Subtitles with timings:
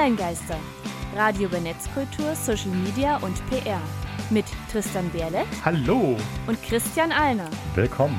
[0.00, 0.56] Online-Geister.
[1.14, 3.82] Radio über Netzkultur, Social Media und PR.
[4.30, 6.16] Mit Tristan Berle Hallo.
[6.46, 7.50] und Christian Alner.
[7.74, 8.18] Willkommen.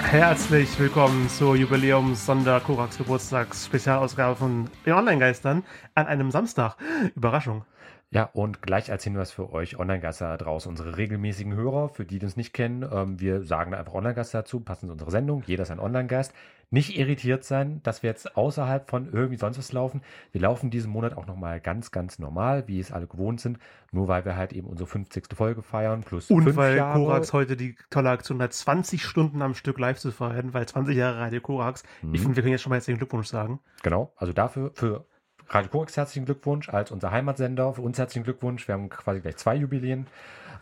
[0.00, 5.62] Herzlich willkommen zur Jubiläums-Sonder-Korax-Geburtstags-Spezialausgabe von den Online-Geistern
[5.94, 6.78] an einem Samstag.
[7.14, 7.66] Überraschung.
[8.10, 12.24] Ja, und gleich als Hinweis für euch Online-Geister draußen, unsere regelmäßigen Hörer, für die, die
[12.24, 15.70] uns nicht kennen, ähm, wir sagen einfach Online-Geister dazu, passen zu unserer Sendung, jeder ist
[15.70, 16.32] ein Online-Geist.
[16.70, 20.02] Nicht irritiert sein, dass wir jetzt außerhalb von irgendwie sonst was laufen.
[20.32, 23.58] Wir laufen diesen Monat auch nochmal ganz, ganz normal, wie es alle gewohnt sind,
[23.90, 25.24] nur weil wir halt eben unsere 50.
[25.34, 26.98] Folge feiern, plus Und fünf weil Jahre.
[26.98, 30.94] Korax heute die tolle Aktion hat, 20 Stunden am Stück live zu feiern, weil 20
[30.94, 31.84] Jahre Radio Korax.
[32.02, 32.14] Mhm.
[32.14, 33.60] Ich finde, wir können jetzt schon mal herzlichen Glückwunsch sagen.
[33.82, 35.06] Genau, also dafür für
[35.50, 37.72] Radio Korax herzlichen Glückwunsch als unser Heimatsender.
[37.72, 38.68] Für uns herzlichen Glückwunsch.
[38.68, 40.06] Wir haben quasi gleich zwei Jubiläen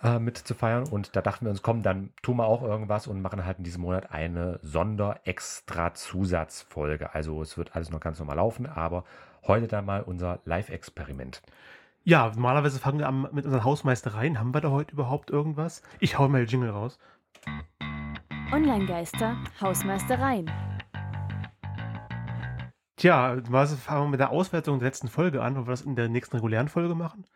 [0.05, 3.09] äh, mit zu feiern und da dachten wir uns, komm, dann tun wir auch irgendwas
[3.09, 7.12] und machen halt in diesem Monat eine Sonder-Extra-Zusatzfolge.
[7.15, 9.03] Also es wird alles noch ganz normal laufen, aber
[9.45, 11.43] heute dann mal unser Live-Experiment.
[12.05, 14.39] Ja, normalerweise fangen wir an mit unseren Hausmeistereien.
[14.39, 15.83] Haben wir da heute überhaupt irgendwas?
[15.98, 17.00] Ich hau mal den Jingle raus.
[18.53, 20.48] Online-Geister, Hausmeistereien.
[22.97, 25.97] Tja, was fangen wir mit der Auswertung der letzten Folge an, wollen wir das in
[25.97, 27.27] der nächsten regulären Folge machen?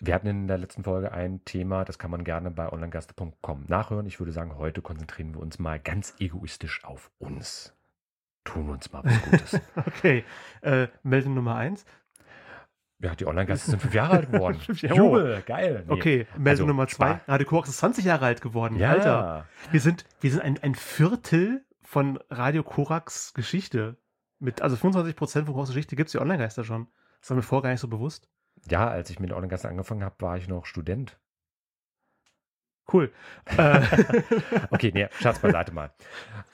[0.00, 4.06] Wir hatten in der letzten Folge ein Thema, das kann man gerne bei onlinegaste.com nachhören.
[4.06, 7.72] Ich würde sagen, heute konzentrieren wir uns mal ganz egoistisch auf uns.
[8.42, 9.60] Tun uns mal was Gutes.
[9.86, 10.24] Okay,
[10.62, 11.84] äh, Meldung Nummer eins.
[12.98, 14.58] Ja, die Online-Gäste sind fünf Jahre alt geworden.
[14.74, 15.84] Jubel, geil.
[15.86, 15.92] Nee.
[15.92, 17.20] Okay, Meldung also, Nummer zwei.
[17.28, 18.76] Radio Korax ist 20 Jahre alt geworden.
[18.76, 19.46] Ja, Alter.
[19.70, 23.98] Wir sind, wir sind ein, ein Viertel von Radio Korax Geschichte.
[24.44, 26.86] Mit, also 25 Prozent von Korax Geschichte gibt es die Online-Geister schon.
[27.20, 28.28] Das war mir vorher gar nicht so bewusst.
[28.68, 31.18] ja, als ich mit den Online-Gästen angefangen habe, war ich noch Student.
[32.92, 33.10] Cool.
[33.56, 33.80] äh,
[34.70, 35.90] Okay, nee, Schatz beiseite mal.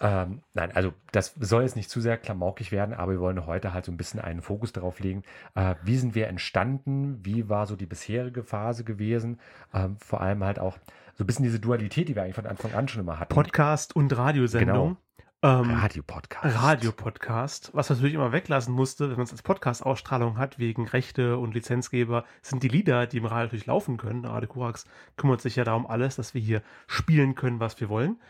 [0.01, 3.75] Ähm, nein, also das soll jetzt nicht zu sehr klamaukig werden, aber wir wollen heute
[3.75, 5.25] halt so ein bisschen einen Fokus darauf legen.
[5.57, 7.19] Äh, wie sind wir entstanden?
[7.25, 9.41] Wie war so die bisherige Phase gewesen?
[9.75, 10.79] Ähm, vor allem halt auch
[11.17, 13.35] so ein bisschen diese Dualität, die wir eigentlich von Anfang an schon immer hatten.
[13.35, 14.97] Podcast und Radiosendung.
[15.43, 16.63] Ähm, Radio-Podcast.
[16.63, 17.71] Radio-Podcast.
[17.73, 21.55] Was man natürlich immer weglassen musste, wenn man es als Podcast-Ausstrahlung hat, wegen Rechte und
[21.55, 24.27] Lizenzgeber, sind die Lieder, die im Radio natürlich laufen können.
[24.27, 24.85] Radio Korax
[25.17, 28.21] kümmert sich ja darum alles, dass wir hier spielen können, was wir wollen.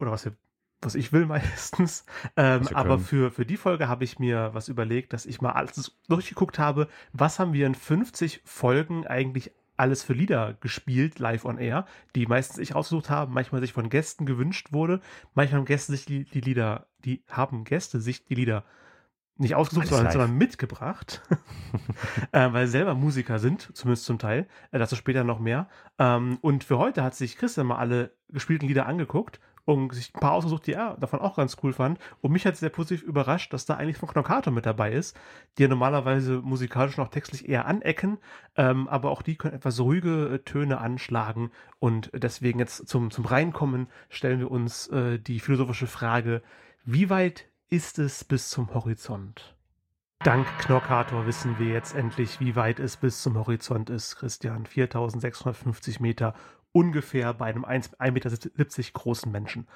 [0.00, 0.36] Oder was wir
[0.82, 2.04] was ich will meistens.
[2.36, 3.04] Ähm, aber können.
[3.04, 6.88] für, für die Folge habe ich mir was überlegt, dass ich mal alles durchgeguckt habe,
[7.12, 12.26] was haben wir in 50 Folgen eigentlich alles für Lieder gespielt, live on air, die
[12.26, 15.00] meistens ich ausgesucht habe, manchmal sich von Gästen gewünscht wurde,
[15.34, 18.64] manchmal haben Gäste sich die, die Lieder, die haben Gäste sich die Lieder
[19.36, 21.22] nicht ausgesucht, sondern, sondern mitgebracht,
[22.32, 24.46] äh, weil sie selber Musiker sind, zumindest zum Teil.
[24.70, 25.68] Äh, dazu später noch mehr.
[25.98, 30.20] Ähm, und für heute hat sich Christian mal alle gespielten Lieder angeguckt und sich ein
[30.20, 31.98] paar ausgesucht, die er davon auch ganz cool fand.
[32.20, 35.18] Und mich hat sehr positiv überrascht, dass da eigentlich von Knockator mit dabei ist,
[35.56, 38.18] die ja normalerweise musikalisch auch textlich eher anecken,
[38.56, 41.50] ähm, aber auch die können etwas ruhige äh, Töne anschlagen.
[41.78, 46.42] Und deswegen jetzt zum, zum Reinkommen stellen wir uns äh, die philosophische Frage,
[46.84, 49.54] wie weit ist es bis zum Horizont?
[50.22, 54.66] Dank Knockator wissen wir jetzt endlich, wie weit es bis zum Horizont ist, Christian.
[54.66, 56.34] 4650 Meter
[56.72, 59.66] ungefähr bei einem 1,70 Meter großen Menschen.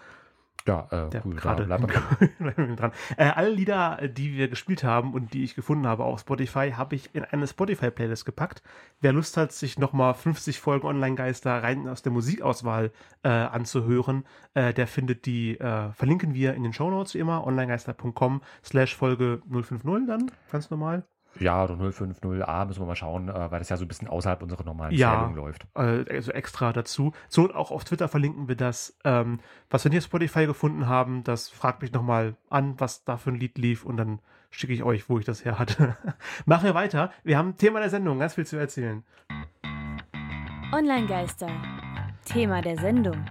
[0.67, 1.67] Ja, äh, Der da gerade
[2.77, 2.93] dran.
[3.19, 6.95] Äh, alle Lieder, die wir gespielt haben und die ich gefunden habe auf Spotify, habe
[6.95, 8.63] ich in eine Spotify-Playlist gepackt.
[9.01, 14.25] Wer Lust hat, sich nochmal 50 Folgen Online-Geister rein aus der Musikauswahl äh, anzuhören,
[14.55, 19.43] äh, der findet die, äh, verlinken wir in den Shownotes wie immer, onlinegeister.com slash Folge
[19.51, 21.05] 050 dann, ganz normal.
[21.41, 24.43] Ja, oder 050a müssen wir mal schauen, äh, weil das ja so ein bisschen außerhalb
[24.43, 25.15] unserer normalen Ja.
[25.19, 25.67] Zählung läuft.
[25.75, 27.13] äh, also extra dazu.
[27.29, 28.97] So und auch auf Twitter verlinken wir das.
[29.05, 29.41] Ähm,
[29.71, 33.31] was wir hier auf Spotify gefunden haben, das fragt mich nochmal an, was da für
[33.31, 35.97] ein Lied lief und dann schicke ich euch, wo ich das her hatte.
[36.47, 37.11] Machen wir weiter.
[37.25, 39.03] Wir haben Thema der Sendung, ganz viel zu erzählen.
[40.73, 41.49] Online-Geister.
[42.25, 43.25] Thema der Sendung.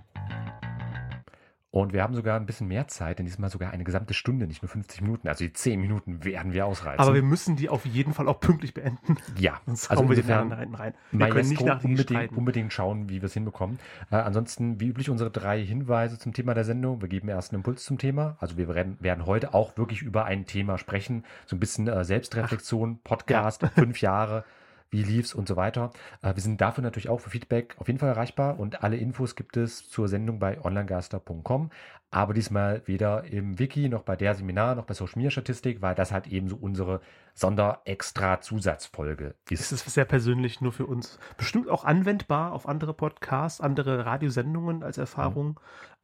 [1.73, 4.61] Und wir haben sogar ein bisschen mehr Zeit, denn diesmal sogar eine gesamte Stunde, nicht
[4.61, 5.27] nur 50 Minuten.
[5.27, 6.99] Also die 10 Minuten werden wir ausreizen.
[6.99, 9.17] Aber wir müssen die auf jeden Fall auch pünktlich beenden.
[9.39, 10.93] ja, Sonst also wir insofern hinten rein.
[11.11, 13.79] Wir können nicht nach unbedingt, unbedingt schauen, wie wir es hinbekommen.
[14.11, 17.01] Äh, ansonsten, wie üblich, unsere drei Hinweise zum Thema der Sendung.
[17.01, 18.37] Wir geben erst einen Impuls zum Thema.
[18.39, 21.25] Also wir werden, werden heute auch wirklich über ein Thema sprechen.
[21.47, 24.45] So ein bisschen äh, Selbstreflexion, Podcast, fünf Jahre.
[24.93, 25.91] wie lief's und so weiter.
[26.21, 29.35] Äh, wir sind dafür natürlich auch für Feedback auf jeden Fall erreichbar und alle Infos
[29.35, 31.71] gibt es zur Sendung bei onlinegaster.com.
[32.11, 35.95] Aber diesmal weder im Wiki noch bei der Seminar noch bei Social Media Statistik, weil
[35.95, 37.01] das halt eben so unsere
[37.33, 39.71] Sonder-Extra-Zusatzfolge ist.
[39.71, 41.17] Das ist sehr persönlich nur für uns.
[41.37, 45.47] Bestimmt auch anwendbar auf andere Podcasts, andere Radiosendungen als Erfahrung.
[45.47, 45.55] Mhm.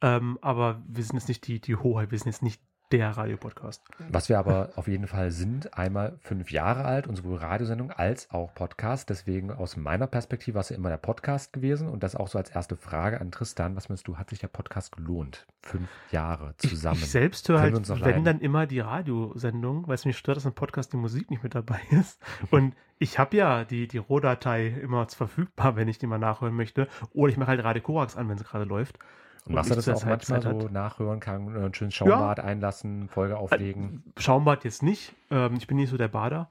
[0.02, 2.60] Ähm, aber wir sind jetzt nicht die, die Hoheit, wir sind jetzt nicht
[2.92, 3.82] der Radiopodcast.
[4.08, 8.30] Was wir aber auf jeden Fall sind, einmal fünf Jahre alt und sowohl Radiosendung als
[8.30, 9.10] auch Podcast.
[9.10, 12.38] Deswegen aus meiner Perspektive war es ja immer der Podcast gewesen und das auch so
[12.38, 13.76] als erste Frage an Tristan.
[13.76, 15.46] Was meinst du, hat sich der Podcast gelohnt?
[15.62, 16.96] Fünf Jahre zusammen.
[16.96, 18.24] Ich, ich selbst höre halt, wenn leiden?
[18.24, 21.54] dann immer die Radiosendung, weil es mich stört, dass ein Podcast die Musik nicht mit
[21.54, 22.20] dabei ist.
[22.50, 26.88] Und ich habe ja die, die Rohdatei immer verfügbar, wenn ich die mal nachhören möchte.
[27.12, 28.98] Oder ich mache halt Radio Korax an, wenn es gerade läuft.
[29.46, 32.44] Und machst du das auch manchmal so nachhören kann, einen schönen Schaumbad ja.
[32.44, 34.04] einlassen, Folge auflegen?
[34.16, 35.14] Äh, Schaumbad jetzt nicht.
[35.30, 36.48] Ähm, ich bin nicht so der Bader.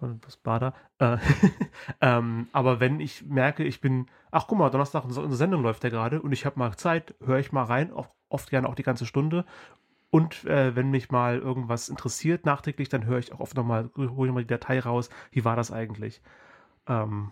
[0.00, 0.74] Was Bader?
[0.98, 1.16] Äh,
[2.00, 5.90] ähm, aber wenn ich merke, ich bin, ach guck mal, Donnerstag unsere Sendung läuft ja
[5.90, 8.82] gerade und ich habe mal Zeit, höre ich mal rein, oft, oft gerne auch die
[8.82, 9.44] ganze Stunde.
[10.10, 14.28] Und äh, wenn mich mal irgendwas interessiert nachträglich, dann höre ich auch oft nochmal, hole
[14.28, 15.10] ich mal die Datei raus.
[15.30, 16.22] Wie war das eigentlich?
[16.88, 17.30] Ähm,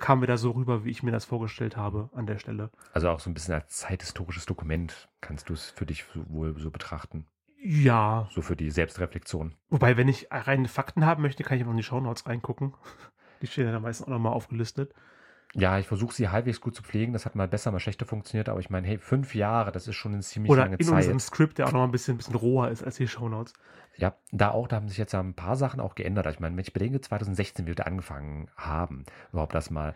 [0.00, 2.70] kam mir da so rüber, wie ich mir das vorgestellt habe an der Stelle.
[2.92, 6.70] Also auch so ein bisschen als zeithistorisches Dokument kannst du es für dich wohl so
[6.70, 7.26] betrachten.
[7.62, 8.28] Ja.
[8.30, 9.54] So für die Selbstreflexion.
[9.70, 12.74] Wobei, wenn ich reine Fakten haben möchte, kann ich auch in die Shownotes reingucken.
[13.42, 14.94] Die stehen ja dann meistens auch nochmal aufgelistet.
[15.54, 17.12] Ja, ich versuche sie halbwegs gut zu pflegen.
[17.12, 18.48] Das hat mal besser, mal schlechter funktioniert.
[18.48, 20.96] Aber ich meine, hey, fünf Jahre, das ist schon eine ziemlich Oder lange in Zeit.
[20.96, 23.52] unserem Skript, der auch noch ein bisschen, ein bisschen roher ist als die Shownotes.
[23.96, 26.26] Ja, da auch, da haben sich jetzt ein paar Sachen auch geändert.
[26.26, 29.94] Ich meine, wenn ich bedenke, 2016, wie wir angefangen haben, überhaupt das mal.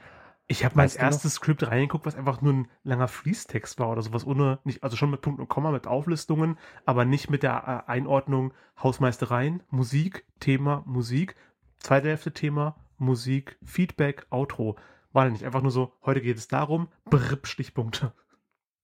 [0.50, 4.26] Ich habe mein erstes Skript reingeguckt, was einfach nur ein langer Fließtext war oder sowas
[4.26, 6.56] ohne, nicht, also schon mit Punkt und Komma, mit Auflistungen,
[6.86, 11.34] aber nicht mit der äh, Einordnung Hausmeistereien, Musik, Thema, Musik,
[11.78, 14.76] zweite Hälfte Thema, Musik, Feedback, Outro.
[15.12, 18.12] War nicht einfach nur so, heute geht es darum, brr, Stichpunkte.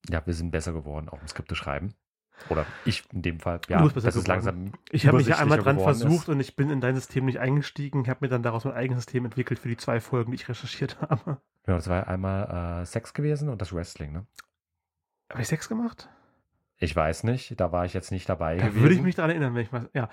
[0.09, 1.95] Ja, wir sind besser geworden, auch im Skripte schreiben.
[2.49, 4.73] Oder ich in dem Fall, ja, das ist langsam.
[4.91, 6.29] Ich habe mich ja einmal dran versucht ist.
[6.29, 8.03] und ich bin in dein System nicht eingestiegen.
[8.03, 10.49] Ich habe mir dann daraus mein eigenes System entwickelt für die zwei Folgen, die ich
[10.49, 11.41] recherchiert habe.
[11.67, 14.27] Ja, das war einmal äh, Sex gewesen und das Wrestling, ne?
[15.31, 16.09] Habe ich Sex gemacht?
[16.85, 18.83] Ich weiß nicht, da war ich jetzt nicht dabei da gewesen.
[18.83, 20.11] Würde ich mich daran erinnern, wenn ich mal, ja.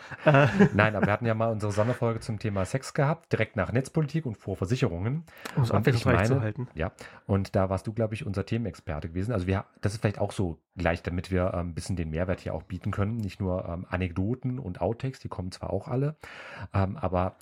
[0.73, 4.25] Nein, aber wir hatten ja mal unsere Sonderfolge zum Thema Sex gehabt, direkt nach Netzpolitik
[4.25, 5.25] und vor Versicherungen.
[5.57, 6.69] Um es abwechslungsreich zu halten.
[6.73, 6.93] Ja,
[7.27, 9.33] und da warst du, glaube ich, unser Themenexperte gewesen.
[9.33, 12.39] Also wir, das ist vielleicht auch so gleich, damit wir ähm, ein bisschen den Mehrwert
[12.39, 13.17] hier auch bieten können.
[13.17, 16.15] Nicht nur ähm, Anekdoten und Outtakes, die kommen zwar auch alle,
[16.73, 17.35] ähm, aber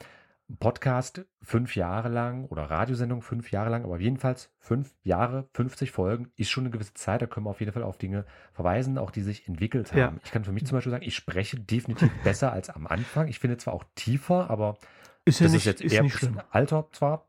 [0.57, 6.31] Podcast fünf Jahre lang oder Radiosendung fünf Jahre lang, aber jedenfalls fünf Jahre, 50 Folgen
[6.35, 7.21] ist schon eine gewisse Zeit.
[7.21, 9.99] Da können wir auf jeden Fall auf Dinge verweisen, auch die sich entwickelt haben.
[9.99, 10.13] Ja.
[10.23, 13.27] Ich kann für mich zum Beispiel sagen, ich spreche definitiv besser als am Anfang.
[13.27, 14.77] Ich finde zwar auch tiefer, aber
[15.25, 16.41] ist ja das nicht, ist jetzt ist eher nicht schlimm.
[16.49, 17.27] Alter zwar.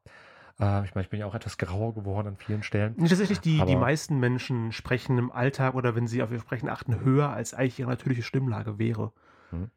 [0.58, 2.96] Äh, ich meine, ich bin ja auch etwas grauer geworden an vielen Stellen.
[2.96, 7.00] Tatsächlich, die, die meisten Menschen sprechen im Alltag oder wenn sie auf ihr Sprechen achten,
[7.00, 9.12] höher als eigentlich ihre natürliche Stimmlage wäre.
[9.50, 9.70] Hm.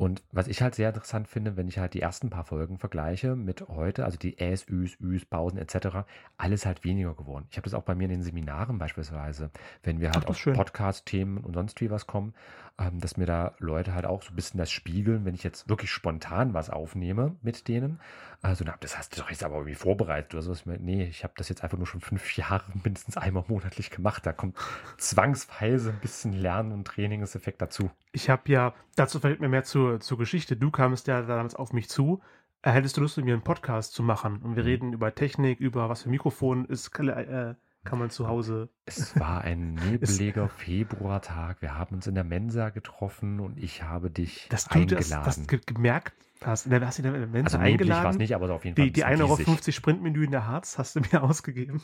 [0.00, 3.36] Und was ich halt sehr interessant finde, wenn ich halt die ersten paar Folgen vergleiche
[3.36, 6.06] mit heute, also die Äs, Üs, Üs, Pausen etc.,
[6.38, 7.44] alles halt weniger geworden.
[7.50, 9.50] Ich habe das auch bei mir in den Seminaren beispielsweise,
[9.82, 12.32] wenn wir halt Ach, auf Podcast-Themen und sonst wie was kommen,
[12.78, 15.68] ähm, dass mir da Leute halt auch so ein bisschen das spiegeln, wenn ich jetzt
[15.68, 18.00] wirklich spontan was aufnehme mit denen.
[18.40, 20.54] Also, na, das hast du doch jetzt aber irgendwie vorbereitet oder so.
[20.64, 24.24] Nee, ich habe das jetzt einfach nur schon fünf Jahre mindestens einmal monatlich gemacht.
[24.24, 24.56] Da kommt
[24.96, 27.90] zwangsweise ein bisschen Lernen und Trainingseffekt dazu.
[28.12, 30.56] Ich habe ja, dazu fällt mir mehr zur, zur Geschichte.
[30.56, 32.20] Du kamst ja damals auf mich zu.
[32.62, 34.42] Äh, hättest du Lust, mit mir einen Podcast zu machen?
[34.42, 34.68] Und wir mhm.
[34.68, 38.68] reden über Technik, über was für Mikrofon ist, äh, kann man zu Hause.
[38.84, 41.62] Es war ein nebeliger Februartag.
[41.62, 45.46] Wir haben uns in der Mensa getroffen und ich habe dich dass eingeladen.
[45.46, 46.12] Du das gemerkt
[46.44, 46.66] hast.
[46.66, 48.04] In der, hast du in der Mensa also eingeladen?
[48.04, 48.86] war es nicht, aber auf jeden Fall.
[48.86, 51.82] Die, die 1,50 Euro Sprintmenü in der Harz hast du mir ausgegeben.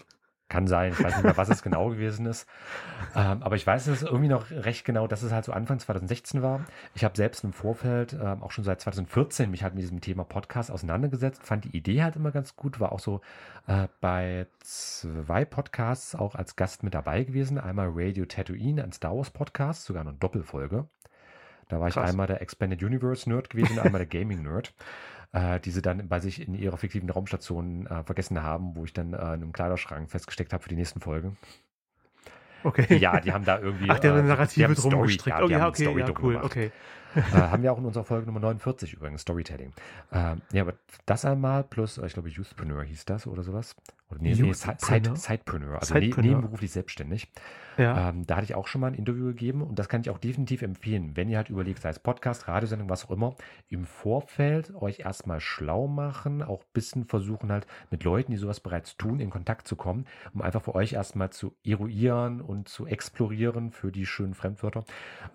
[0.48, 2.48] Kann sein, ich weiß nicht mehr, was es genau gewesen ist.
[3.16, 6.40] Ähm, aber ich weiß es irgendwie noch recht genau, dass es halt so Anfang 2016
[6.40, 6.64] war.
[6.94, 10.22] Ich habe selbst im Vorfeld, ähm, auch schon seit 2014, mich halt mit diesem Thema
[10.22, 13.22] Podcast auseinandergesetzt, fand die Idee halt immer ganz gut, war auch so
[13.66, 17.58] äh, bei zwei Podcasts auch als Gast mit dabei gewesen.
[17.58, 20.86] Einmal Radio Tatooine, ein Star Wars Podcast, sogar eine Doppelfolge.
[21.68, 22.04] Da war Krass.
[22.04, 24.72] ich einmal der Expanded Universe Nerd gewesen einmal der Gaming Nerd
[25.36, 28.94] äh, die sie dann bei sich in ihrer fiktiven Raumstation äh, vergessen haben, wo ich
[28.94, 31.36] dann äh, in einem Kleiderschrank festgesteckt habe für die nächsten Folgen.
[32.64, 32.96] Okay.
[32.96, 33.88] Ja, die haben da irgendwie.
[33.88, 35.38] Ach, der äh, Narrative drum gestrickt.
[35.38, 36.72] Ja, okay, ja, cool, okay.
[37.16, 39.72] Äh, haben wir auch in unserer Folge Nummer 49 übrigens, Storytelling.
[40.10, 40.74] Äh, ja, aber
[41.06, 43.74] das einmal plus, äh, ich glaube, Youthpreneur hieß das oder sowas.
[44.08, 46.22] Oder nee, nee Side, Side, Sidepreneur, also Sidepreneur.
[46.22, 47.28] Ne, nebenberuflich selbstständig.
[47.76, 48.10] Ja.
[48.10, 50.18] Ähm, da hatte ich auch schon mal ein Interview gegeben und das kann ich auch
[50.18, 53.34] definitiv empfehlen, wenn ihr halt überlegt, sei es Podcast, Radiosendung, was auch immer,
[53.68, 58.60] im Vorfeld euch erstmal schlau machen, auch ein bisschen versuchen halt mit Leuten, die sowas
[58.60, 62.86] bereits tun, in Kontakt zu kommen, um einfach für euch erstmal zu eruieren und zu
[62.86, 64.84] explorieren für die schönen Fremdwörter.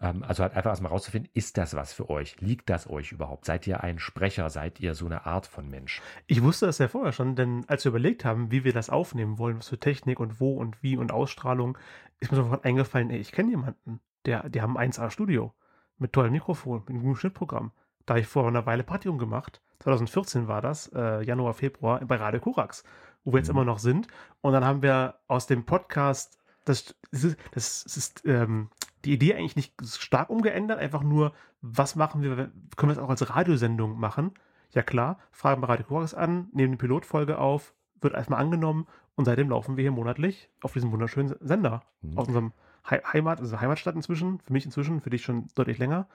[0.01, 2.39] Ähm, also halt einfach erstmal rauszufinden, ist das was für euch?
[2.41, 3.45] Liegt das euch überhaupt?
[3.45, 4.49] Seid ihr ein Sprecher?
[4.49, 6.01] Seid ihr so eine Art von Mensch?
[6.27, 9.37] Ich wusste das ja vorher schon, denn als wir überlegt haben, wie wir das aufnehmen
[9.37, 11.77] wollen, was für Technik und wo und wie und Ausstrahlung,
[12.19, 15.53] ist mir sofort eingefallen, ey, ich kenne jemanden, der, die haben ein 1A-Studio
[15.97, 17.71] mit tollem Mikrofon, mit einem guten Schnittprogramm.
[18.05, 19.61] Da habe ich vor einer Weile Praktikum gemacht.
[19.79, 22.83] 2014 war das, äh, Januar, Februar, bei Radio Korax,
[23.23, 23.55] wo wir jetzt Mhm.
[23.55, 24.07] immer noch sind.
[24.41, 28.69] Und dann haben wir aus dem Podcast, das, das ist, das ist ähm,
[29.05, 32.51] die Idee eigentlich nicht stark umgeändert, einfach nur, was machen wir, können
[32.91, 34.31] wir das auch als Radiosendung machen?
[34.71, 39.25] Ja klar, fragen bei Radio Korax an, nehmen die Pilotfolge auf, wird erstmal angenommen und
[39.25, 42.17] seitdem laufen wir hier monatlich auf diesem wunderschönen Sender Mhm.
[42.17, 42.53] aus unserem
[42.89, 46.07] Hei- Heimat, also Heimatstadt inzwischen, für mich inzwischen, für dich schon deutlich länger,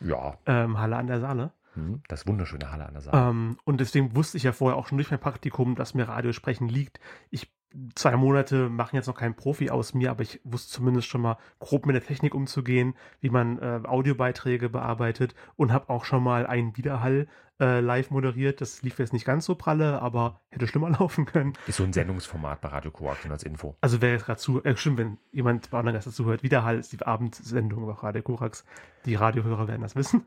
[0.00, 1.52] Ja, ähm, Halle an der Saale.
[1.74, 3.30] hm, das wunderschöne Halle an der Saale.
[3.30, 6.68] Ähm, und deswegen wusste ich ja vorher auch schon durch mein Praktikum, dass mir Radiosprechen
[6.68, 6.98] liegt.
[7.30, 7.52] Ich
[7.94, 11.38] zwei Monate machen jetzt noch keinen Profi aus mir, aber ich wusste zumindest schon mal
[11.58, 16.46] grob mit der Technik umzugehen, wie man äh, Audiobeiträge bearbeitet und habe auch schon mal
[16.46, 17.26] einen Widerhall
[17.60, 18.60] äh, live moderiert.
[18.60, 21.54] Das lief jetzt nicht ganz so pralle, aber hätte schlimmer laufen können.
[21.66, 23.76] Ist so ein Sendungsformat bei Radio Korax als Info.
[23.80, 26.92] Also wer jetzt gerade zu, äh, stimmt, wenn jemand bei anderen dazu hört, Widerhall ist
[26.92, 28.64] die Abendsendung bei Radio Korax.
[29.06, 30.26] Die Radiohörer werden das wissen.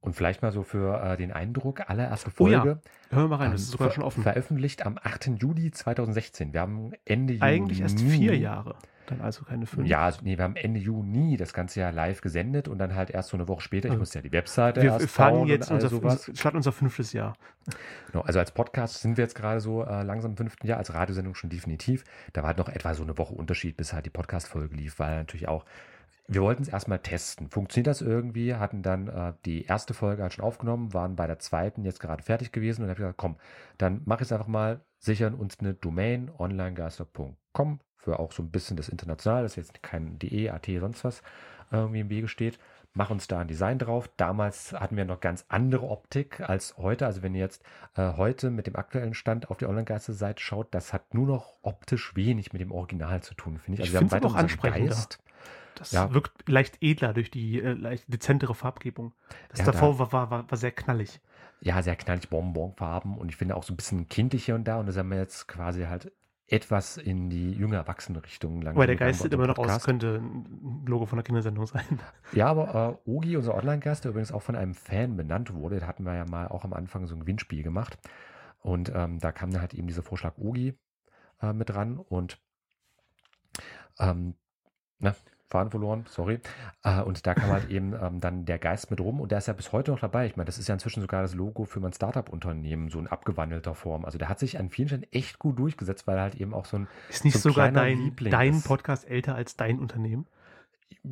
[0.00, 2.80] Und vielleicht mal so für äh, den Eindruck, allererste Oh ja, Folge.
[3.10, 4.22] Hören wir mal rein, ähm, das ist sogar schon offen.
[4.22, 5.32] Veröffentlicht am 8.
[5.38, 6.52] Juli 2016.
[6.52, 7.44] Wir haben Ende Juni.
[7.44, 9.88] Eigentlich erst vier Jahre, dann also keine fünf.
[9.88, 13.30] Ja, nee, wir haben Ende Juni das ganze Jahr live gesendet und dann halt erst
[13.30, 13.86] so eine Woche später.
[13.86, 16.30] Ich Also, musste ja die Webseite wir erst fangen jetzt unser, sowas.
[16.34, 17.36] starten unser fünftes Jahr.
[18.12, 20.94] Genau, also als Podcast sind wir jetzt gerade so äh, langsam im fünften Jahr, als
[20.94, 22.04] Radiosendung schon definitiv.
[22.32, 25.16] Da war halt noch etwa so eine Woche Unterschied, bis halt die Podcast-Folge lief, weil
[25.16, 25.64] natürlich auch,
[26.28, 27.48] wir wollten es erstmal testen.
[27.50, 28.54] Funktioniert das irgendwie?
[28.54, 32.22] Hatten dann äh, die erste Folge halt schon aufgenommen, waren bei der zweiten jetzt gerade
[32.22, 33.36] fertig gewesen und habe gesagt, komm,
[33.78, 38.50] dann mach ich es einfach mal, sichern uns eine Domain, onlinegeister.com, für auch so ein
[38.50, 41.22] bisschen das International, das jetzt kein DE, AT, sonst was
[41.70, 42.58] irgendwie im Wege steht.
[42.94, 44.08] Mach uns da ein Design drauf.
[44.16, 47.04] Damals hatten wir noch ganz andere Optik als heute.
[47.04, 47.62] Also wenn ihr jetzt
[47.94, 52.16] äh, heute mit dem aktuellen Stand auf die Online-Geister-Seite schaut, das hat nur noch optisch
[52.16, 53.88] wenig mit dem Original zu tun, finde ich.
[53.88, 54.94] Ich wir haben weiter auch unseren ansprechender.
[54.94, 55.18] Geist.
[55.78, 56.12] Das Ja.
[56.12, 59.12] wirkt leicht edler durch die äh, leicht dezentere Farbgebung.
[59.50, 61.20] Das Ja, davor da- war, war, war, war sehr knallig.
[61.60, 64.78] Ja, sehr knallig Bonbonfarben und ich finde auch so ein bisschen kindlich hier und da.
[64.78, 66.12] Und das haben wir jetzt quasi halt
[66.48, 68.76] etwas in die junge Erwachsene-Richtung langsam.
[68.78, 71.82] Aber der gegangen Geist sieht immer noch aus, könnte ein Logo von einer Kindersendung sein.
[72.32, 75.86] Ja, aber äh, Ogi, unser Online-Gast, der übrigens auch von einem Fan benannt wurde, da
[75.86, 77.98] hatten wir ja mal auch am Anfang so ein Gewinnspiel gemacht.
[78.60, 80.78] Und ähm, da kam dann halt eben dieser Vorschlag Ogi
[81.42, 82.38] äh, mit dran und
[83.98, 84.34] ähm,
[84.98, 85.14] na,
[85.48, 86.40] Faden verloren, sorry.
[86.82, 89.46] Äh, und da kam halt eben ähm, dann der Geist mit rum und der ist
[89.46, 90.26] ja bis heute noch dabei.
[90.26, 93.74] Ich meine, das ist ja inzwischen sogar das Logo für mein Startup-Unternehmen, so in abgewandelter
[93.74, 94.04] Form.
[94.04, 96.64] Also der hat sich an vielen Stellen echt gut durchgesetzt, weil er halt eben auch
[96.66, 98.66] so ein, Ist nicht So ein sogar dein, Liebling dein ist.
[98.66, 100.26] Podcast älter als dein Unternehmen?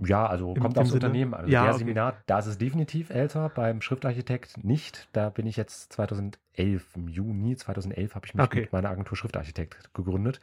[0.05, 1.05] Ja, also Im- kommt im aufs Sinne?
[1.07, 1.41] Unternehmen an.
[1.43, 1.79] Also Ja, der okay.
[1.81, 5.09] Seminar, da ist es definitiv älter, beim Schriftarchitekt nicht.
[5.13, 8.61] Da bin ich jetzt 2011, im Juni 2011 habe ich mich Okay.
[8.63, 10.41] mit meiner Agentur Schriftarchitekt gegründet.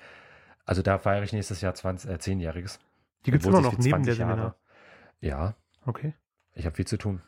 [0.65, 2.79] Also da feiere ich nächstes Jahr 20, äh, 10-jähriges.
[3.25, 4.55] Die gibt es immer noch neben der 20 Jahre- Seminar.
[5.19, 6.13] Ja, Okay.
[6.53, 7.21] ich habe viel zu tun.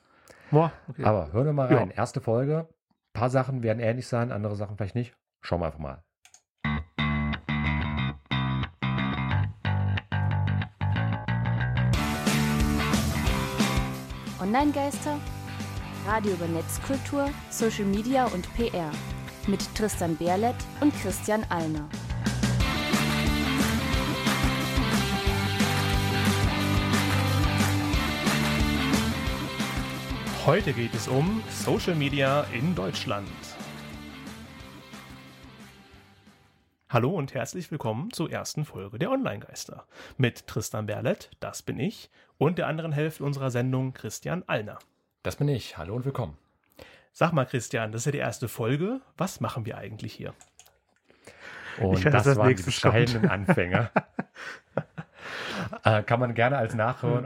[0.52, 1.04] Boah, okay.
[1.04, 1.78] Aber hören wir mal Ja.
[1.78, 1.92] rein.
[1.92, 2.68] Erste Folge.
[2.70, 5.16] Ein paar Sachen werden ähnlich sein, andere Sachen vielleicht nicht.
[5.42, 6.04] Schauen wir einfach mal.
[14.42, 15.18] Online-Geister,
[16.06, 18.92] Radio über Netzkultur, Social Media und PR.
[19.48, 21.88] Mit Tristan Berlet und Christian Alner.
[30.46, 33.28] Heute geht es um Social Media in Deutschland.
[36.90, 39.86] Hallo und herzlich willkommen zur ersten Folge der Online-Geister.
[40.18, 44.80] Mit Tristan Berlet, das bin ich, und der anderen Hälfte unserer Sendung Christian Allner.
[45.24, 45.78] Das bin ich.
[45.78, 46.38] Hallo und willkommen.
[47.14, 49.02] Sag mal, Christian, das ist ja die erste Folge.
[49.18, 50.34] Was machen wir eigentlich hier?
[51.80, 53.92] Und Ich weiß, das dass waren die bescheidenen Anfänger.
[55.84, 57.26] äh, kann man gerne als Nachhören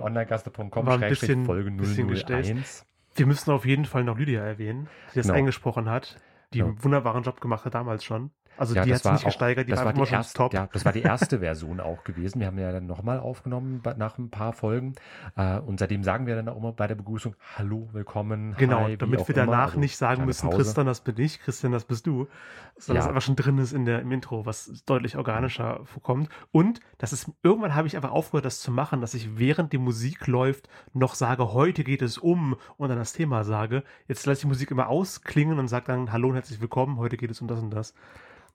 [0.99, 2.45] schrägstrich bisschen- Folge bisschen gestellt.
[2.45, 2.85] 001.
[3.17, 5.37] Wir müssen auf jeden Fall noch Lydia erwähnen, die das Genau.
[5.37, 6.19] eingesprochen hat,
[6.53, 6.65] die Ja.
[6.65, 8.31] einen wunderbaren Job gemacht hat damals schon.
[8.57, 10.17] Also Ja, die das hat sich nicht auch- gesteigert, die das war war immer schon
[10.17, 10.53] erste, top.
[10.53, 12.39] ja, das war die erste Version auch gewesen.
[12.39, 14.95] Wir haben ja dann nochmal aufgenommen nach ein paar Folgen.
[15.35, 18.55] Äh, und seitdem sagen wir dann auch immer bei der Begrüßung Hallo, willkommen.
[18.57, 20.63] Genau, hi, damit wir danach Also, nicht sagen müssen, Pause.
[20.63, 22.27] Tristan, das bin ich, Christian, das bist du.
[22.77, 23.05] Sondern Ja.
[23.05, 26.29] es einfach schon drin ist in der, im Intro, was deutlich organischer vorkommt.
[26.51, 29.77] Und das ist, irgendwann habe ich einfach aufgehört, das zu machen, dass ich während die
[29.77, 33.83] Musik läuft noch sage, heute geht es um und dann das Thema sage.
[34.07, 37.17] Jetzt lasse ich die Musik immer ausklingen und sage dann, hallo und herzlich willkommen, heute
[37.17, 37.93] geht es um das und das.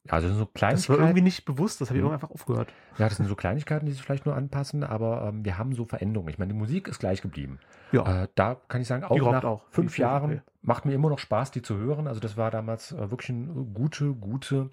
[0.08, 1.00] Also das sind so Das war Kleinigkeiten.
[1.02, 2.10] irgendwie nicht bewusst, das habe ich Mhm.
[2.10, 2.72] irgendwann einfach aufgehört.
[2.98, 5.84] Ja, das sind so Kleinigkeiten, die sich vielleicht nur anpassen, aber ähm, wir haben so
[5.84, 6.28] Veränderungen.
[6.30, 7.60] Ich meine, die Musik ist gleich geblieben.
[7.92, 8.24] Ja.
[8.24, 9.62] Äh, da kann ich sagen, auch Die nach auch.
[9.70, 12.08] Fünf Jahren macht mir immer noch Spaß, die zu hören.
[12.08, 14.70] Also das war damals äh, wirklich ein gute, gute,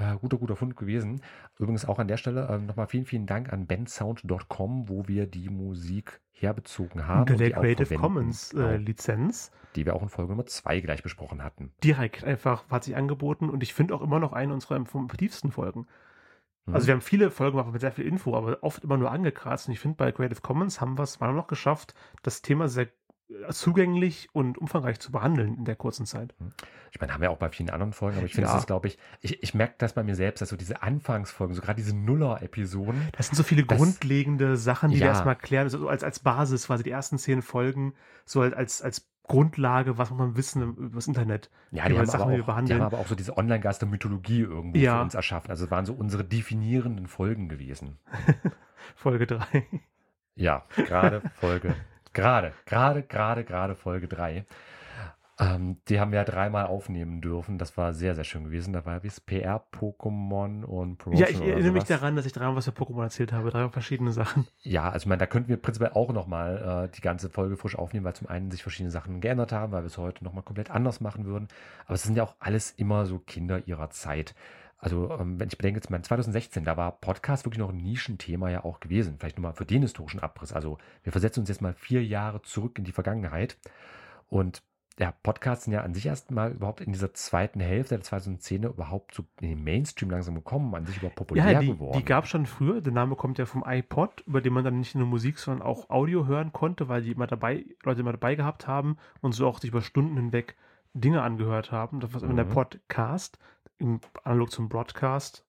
[0.00, 1.20] äh, guter, guter Fund gewesen.
[1.58, 5.50] Übrigens auch an der Stelle äh, nochmal vielen, vielen Dank an bandsound.com, wo wir die
[5.50, 7.20] Musik herbezogen haben.
[7.20, 7.94] Unter der Creative.
[7.96, 9.50] Commons äh, Genau, Lizenz.
[9.76, 11.72] die wir auch in Folge Nummer zwei gleich besprochen hatten.
[11.84, 15.86] Direkt einfach hat sich angeboten und ich finde auch immer noch eine unserer informativsten Folgen.
[16.64, 16.74] Mhm.
[16.74, 19.68] Also wir haben viele Folgen gemacht mit sehr viel Info, aber oft immer nur angekratzt.
[19.68, 22.88] Und ich finde, bei Creative Commons haben wir es mal noch geschafft, das Thema sehr
[23.50, 26.34] zugänglich und umfangreich zu behandeln in der kurzen Zeit.
[26.92, 28.58] Ich meine, haben wir auch bei vielen anderen Folgen, aber ich finde, Ja.
[28.58, 31.62] ist, glaube ich, ich, ich merke das bei mir selbst, dass so diese Anfangsfolgen, so
[31.62, 35.12] gerade diese Nuller-Episoden, Das sind so viele Das- grundlegende Sachen, die wir Ja.
[35.12, 37.94] erstmal klären, also als, als Basis quasi die ersten zehn Folgen,
[38.24, 41.50] so als, als, als Grundlage, was man wissen über das Internet.
[41.70, 42.80] Ja, die haben, Sachen, die wir auch, die behandeln.
[42.80, 44.96] haben aber auch so diese Online-Geister-Mythologie irgendwo Ja.
[44.96, 45.50] für uns erschaffen.
[45.50, 47.98] Also es waren so unsere definierenden Folgen gewesen.
[48.96, 49.64] Folge 3.
[50.34, 51.74] Ja, gerade Folge,
[52.12, 54.44] gerade, gerade, gerade, gerade Folge 3.
[55.40, 57.56] Ähm, die haben wir ja dreimal aufnehmen dürfen.
[57.56, 58.74] Das war sehr, sehr schön gewesen.
[58.74, 62.34] Da war wie es PR, Pokémon und Promotion Ja, ich erinnere mich daran, dass ich
[62.34, 63.50] dreimal was für Pokémon erzählt habe.
[63.50, 64.46] Drei verschiedene Sachen.
[64.60, 67.74] Ja, also ich meine, da könnten wir prinzipiell auch nochmal äh, die ganze Folge frisch
[67.74, 70.70] aufnehmen, weil zum einen sich verschiedene Sachen geändert haben, weil wir es heute nochmal komplett
[70.70, 71.48] anders machen würden.
[71.86, 74.34] Aber es sind ja auch alles immer so Kinder ihrer Zeit.
[74.80, 78.48] Also, ähm, wenn ich bedenke, jetzt mein 2016, da war Podcast wirklich noch ein Nischenthema
[78.50, 79.16] ja auch gewesen.
[79.18, 80.52] Vielleicht nur mal für den historischen Abriss.
[80.52, 83.58] Also, wir versetzen uns jetzt mal vier Jahre zurück in die Vergangenheit.
[84.28, 84.62] Und
[84.98, 88.68] ja, Podcasts sind ja an sich erst mal überhaupt in dieser zweiten Hälfte der 2010er
[88.68, 91.98] überhaupt so in den Mainstream langsam gekommen, an sich überhaupt populär Ja, die, geworden.
[91.98, 92.82] die gab es schon früher.
[92.82, 95.88] Der Name kommt ja vom iPod, über den man dann nicht nur Musik, sondern auch
[95.88, 99.58] Audio hören konnte, weil die immer dabei, Leute immer dabei gehabt haben und so auch
[99.60, 100.56] sich über Stunden hinweg
[100.92, 102.00] Dinge angehört haben.
[102.00, 102.50] Das war immer der Mhm.
[102.50, 103.38] Podcast,
[103.80, 105.44] im, analog zum Broadcast,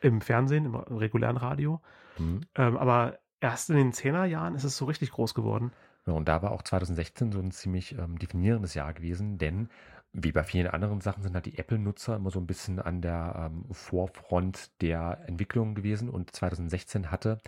[0.00, 1.80] im Fernsehen, im regulären Radio.
[2.18, 2.42] Mhm.
[2.54, 5.72] Ähm, aber erst in den 10er Jahren ist es so richtig groß geworden.
[6.06, 9.68] Ja, und da war auch 2016 so ein ziemlich ähm, definierendes Jahr gewesen, denn
[10.12, 13.50] wie bei vielen anderen Sachen sind halt die Apple-Nutzer immer so ein bisschen an der
[13.50, 17.38] ähm, Vorfront der Entwicklung gewesen und 2016 hatte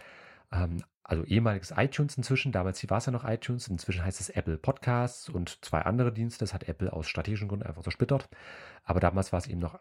[0.50, 4.56] ähm, also ehemaliges iTunes inzwischen, damals war es ja noch iTunes, inzwischen heißt es Apple
[4.56, 8.30] Podcasts und zwei andere Dienste, das hat Apple aus strategischen Gründen einfach zersplittert,
[8.84, 9.78] aber damals war es eben noch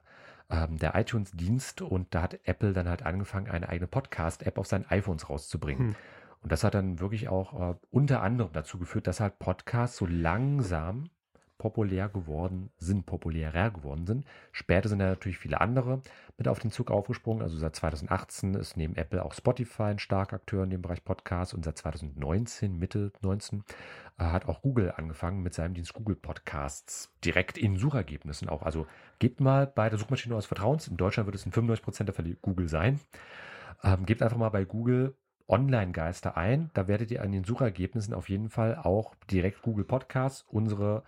[0.50, 4.86] ähm, der iTunes-Dienst und da hat Apple dann halt angefangen, eine eigene Podcast-App auf seinen
[4.90, 5.90] iPhones rauszubringen.
[5.90, 5.96] Hm.
[6.42, 10.06] Und das hat dann wirklich auch äh, unter anderem dazu geführt, dass halt Podcasts so
[10.06, 11.10] langsam
[11.58, 14.26] populär geworden sind, populärer geworden sind.
[14.52, 16.02] Später sind ja natürlich viele andere
[16.38, 17.42] mit auf den Zug aufgesprungen.
[17.42, 21.54] Also seit 2018 ist neben Apple auch Spotify ein starker Akteur in dem Bereich Podcasts
[21.54, 23.64] und seit 2019, Mitte 19,
[24.18, 28.64] äh, hat auch Google angefangen mit seinem Dienst Google Podcasts direkt in Suchergebnissen auch.
[28.64, 28.88] Also
[29.20, 32.36] gebt mal bei der Suchmaschine eures Vertrauens, in Deutschland wird es in 95% der Fälle
[32.42, 33.00] Google sein,
[33.84, 35.16] ähm, gebt einfach mal bei Google
[35.48, 36.72] Online-Geister ein.
[36.74, 41.04] Da werdet ihr an den Suchergebnissen auf jeden Fall auch direkt Google Podcasts, unsere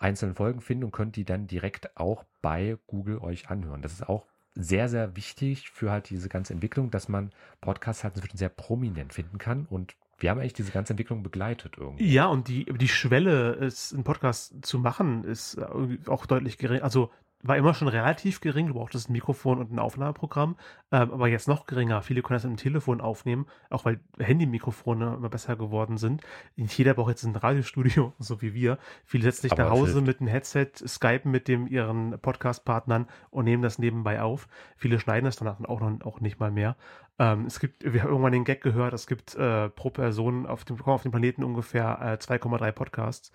[0.00, 3.82] einzelnen Folgen finden und könnt die dann direkt auch bei Google euch anhören.
[3.82, 8.16] Das ist auch sehr, sehr wichtig für halt diese ganze Entwicklung, dass man Podcasts halt
[8.16, 12.12] inzwischen sehr prominent finden kann und wir haben eigentlich diese ganze Entwicklung begleitet irgendwie.
[12.12, 16.82] Ja, und die, die Schwelle, es einen Podcast zu machen, ist äh, auch deutlich gering.
[16.82, 17.10] Also
[17.42, 18.68] war immer schon relativ gering.
[18.68, 20.56] Du brauchtest ein Mikrofon und ein Aufnahmeprogramm,
[20.92, 22.02] ähm, aber jetzt noch geringer.
[22.02, 26.22] Viele können das mit dem Telefon aufnehmen, auch weil Handymikrofone immer besser geworden sind.
[26.56, 28.78] Nicht jeder braucht jetzt ein Radiostudio, so wie wir.
[29.04, 33.44] Viele setzen sich Aber nach Hause mit einem Headset, skypen mit dem ihren Podcast-Partnern und
[33.44, 34.48] nehmen das nebenbei auf.
[34.76, 36.76] Viele schneiden das danach auch, noch, auch nicht mal mehr.
[37.18, 40.64] Ähm, es gibt, wir haben irgendwann den Gag gehört, es gibt äh, pro Person auf
[40.64, 43.32] dem, auf dem Planeten ungefähr äh, 2,3 Podcasts.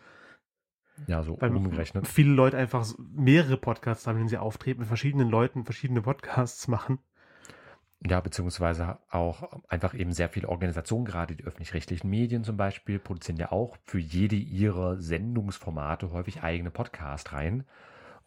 [1.08, 2.08] Ja, so Weil umgerechnet.
[2.08, 6.68] viele Leute einfach mehrere Podcasts haben, in denen sie auftreten, mit verschiedenen Leuten verschiedene Podcasts
[6.70, 7.00] machen.
[8.08, 13.38] Ja, beziehungsweise auch einfach eben sehr viele Organisationen, gerade die öffentlich-rechtlichen Medien zum Beispiel, produzieren
[13.38, 17.64] ja auch für jede ihrer Sendungsformate häufig eigene Podcast rein.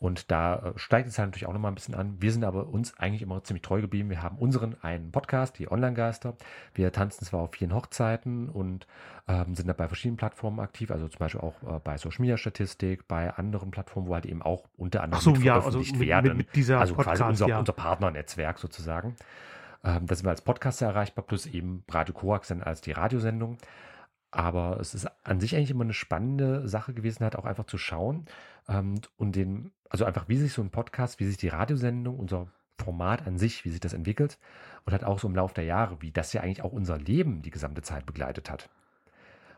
[0.01, 2.17] Und da äh, steigt es halt natürlich auch nochmal ein bisschen an.
[2.21, 4.11] Wir sind aber uns eigentlich immer ziemlich treu geblieben.
[4.11, 6.37] Wir haben unseren einen Podcast, die Online-Geister.
[6.73, 8.87] Wir tanzen zwar auf vielen Hochzeiten und
[9.27, 12.37] ähm, sind da bei verschiedenen Plattformen aktiv, also zum Beispiel auch äh, bei Social Media
[12.37, 15.99] Statistik, bei anderen Plattformen, wo halt eben auch unter anderem Ach so, ja, also mit,
[15.99, 16.29] werden.
[16.29, 17.59] Mit, mit dieser also Podcast, quasi unser, ja.
[17.59, 19.17] unser Partnernetzwerk sozusagen.
[19.85, 23.59] Ähm, da sind wir als Podcaster erreichbar, plus eben Radio Korax dann als die Radiosendung.
[24.31, 27.79] Aber es ist an sich eigentlich immer eine spannende Sache gewesen, halt auch einfach zu
[27.79, 28.27] schauen
[28.69, 32.49] ähm, und den, also einfach, wie sich so ein Podcast, wie sich die Radiosendung, unser
[32.77, 34.39] Format an sich, wie sich das entwickelt
[34.85, 37.43] und halt auch so im Laufe der Jahre, wie das ja eigentlich auch unser Leben
[37.43, 38.69] die gesamte Zeit begleitet hat.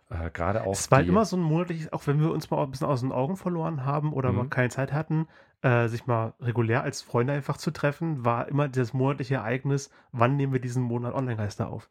[0.08, 0.72] Äh, Gerade auch.
[0.72, 3.12] Es war immer so ein monatliches, auch wenn wir uns mal ein bisschen aus den
[3.12, 4.38] Augen verloren haben oder Mhm.
[4.38, 5.26] mal keine Zeit hatten,
[5.62, 10.36] äh, sich mal regulär als Freunde einfach zu treffen, war immer das monatliche Ereignis, wann
[10.36, 11.88] nehmen wir diesen Monat Online-Geister auf.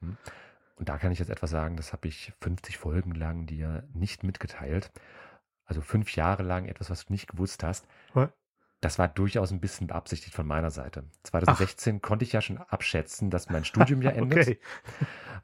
[0.79, 4.23] Und da kann ich jetzt etwas sagen, das habe ich 50 Folgen lang dir nicht
[4.23, 4.91] mitgeteilt.
[5.65, 7.85] Also fünf Jahre lang etwas, was du nicht gewusst hast.
[8.13, 8.29] Was?
[8.79, 11.03] Das war durchaus ein bisschen beabsichtigt von meiner Seite.
[11.23, 14.47] 2016 konnte ich ja schon abschätzen, dass mein Studium ja endet.
[14.47, 14.59] Okay.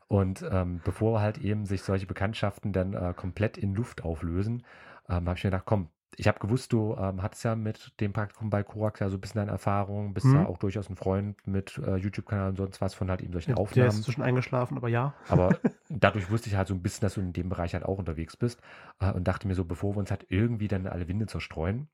[0.07, 4.63] Und ähm, bevor halt eben sich solche Bekanntschaften dann äh, komplett in Luft auflösen,
[5.09, 8.13] ähm, habe ich mir gedacht, komm, ich habe gewusst, du ähm, hattest ja mit dem
[8.13, 10.35] Praktikum bei Korax ja so ein bisschen deine Erfahrung, bist Mhm.
[10.35, 13.51] ja auch durchaus ein Freund mit äh, YouTube-Kanal und sonst was von halt eben solchen
[13.51, 13.89] Der Aufnahmen.
[13.89, 15.13] ist zwischen eingeschlafen, aber ja.
[15.27, 15.57] Aber
[15.89, 18.37] dadurch wusste ich halt so ein bisschen, dass du in dem Bereich halt auch unterwegs
[18.37, 18.61] bist
[18.99, 21.89] äh, und dachte mir so, bevor wir uns halt irgendwie dann alle Winde zerstreuen,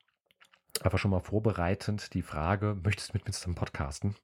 [0.84, 4.16] einfach schon mal vorbereitend die Frage, möchtest du mit mir zusammen podcasten?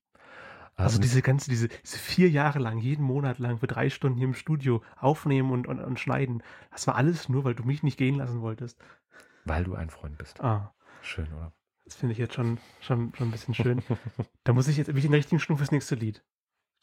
[0.75, 4.19] Also und diese ganze, diese, diese vier Jahre lang, jeden Monat lang für drei Stunden
[4.19, 7.81] hier im Studio aufnehmen und, und, und schneiden, das war alles nur, weil du mich
[7.81, 8.79] nicht gehen lassen wolltest.
[9.47, 10.41] Weil du ein Freund bist.
[10.41, 11.53] Ah, Schön, oder?
[11.85, 13.81] das finde ich jetzt schon, schon, schon ein bisschen schön.
[14.43, 16.23] Da muss ich jetzt bin ich in der richtigen Stunde fürs nächste Lied.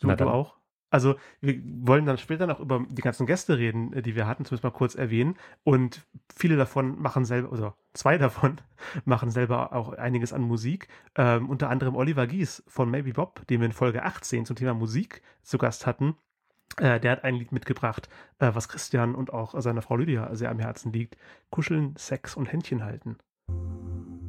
[0.01, 0.33] Du, Na du dann.
[0.33, 0.57] auch?
[0.91, 4.45] Also, wir wollen dann später noch über die ganzen Gäste reden, äh, die wir hatten,
[4.45, 5.37] zumindest mal kurz erwähnen.
[5.65, 8.61] Und viele davon machen selber, also zwei davon
[9.05, 10.89] machen selber auch einiges an Musik.
[11.17, 14.73] Ähm, unter anderem Oliver Gies von Maybe Bob, den wir in Folge 18 zum Thema
[14.73, 16.17] Musik zu Gast hatten.
[16.79, 18.09] Äh, der hat ein Lied mitgebracht,
[18.39, 21.17] äh, was Christian und auch seiner Frau Lydia sehr am Herzen liegt.
[21.51, 23.17] Kuscheln, Sex und Händchen halten.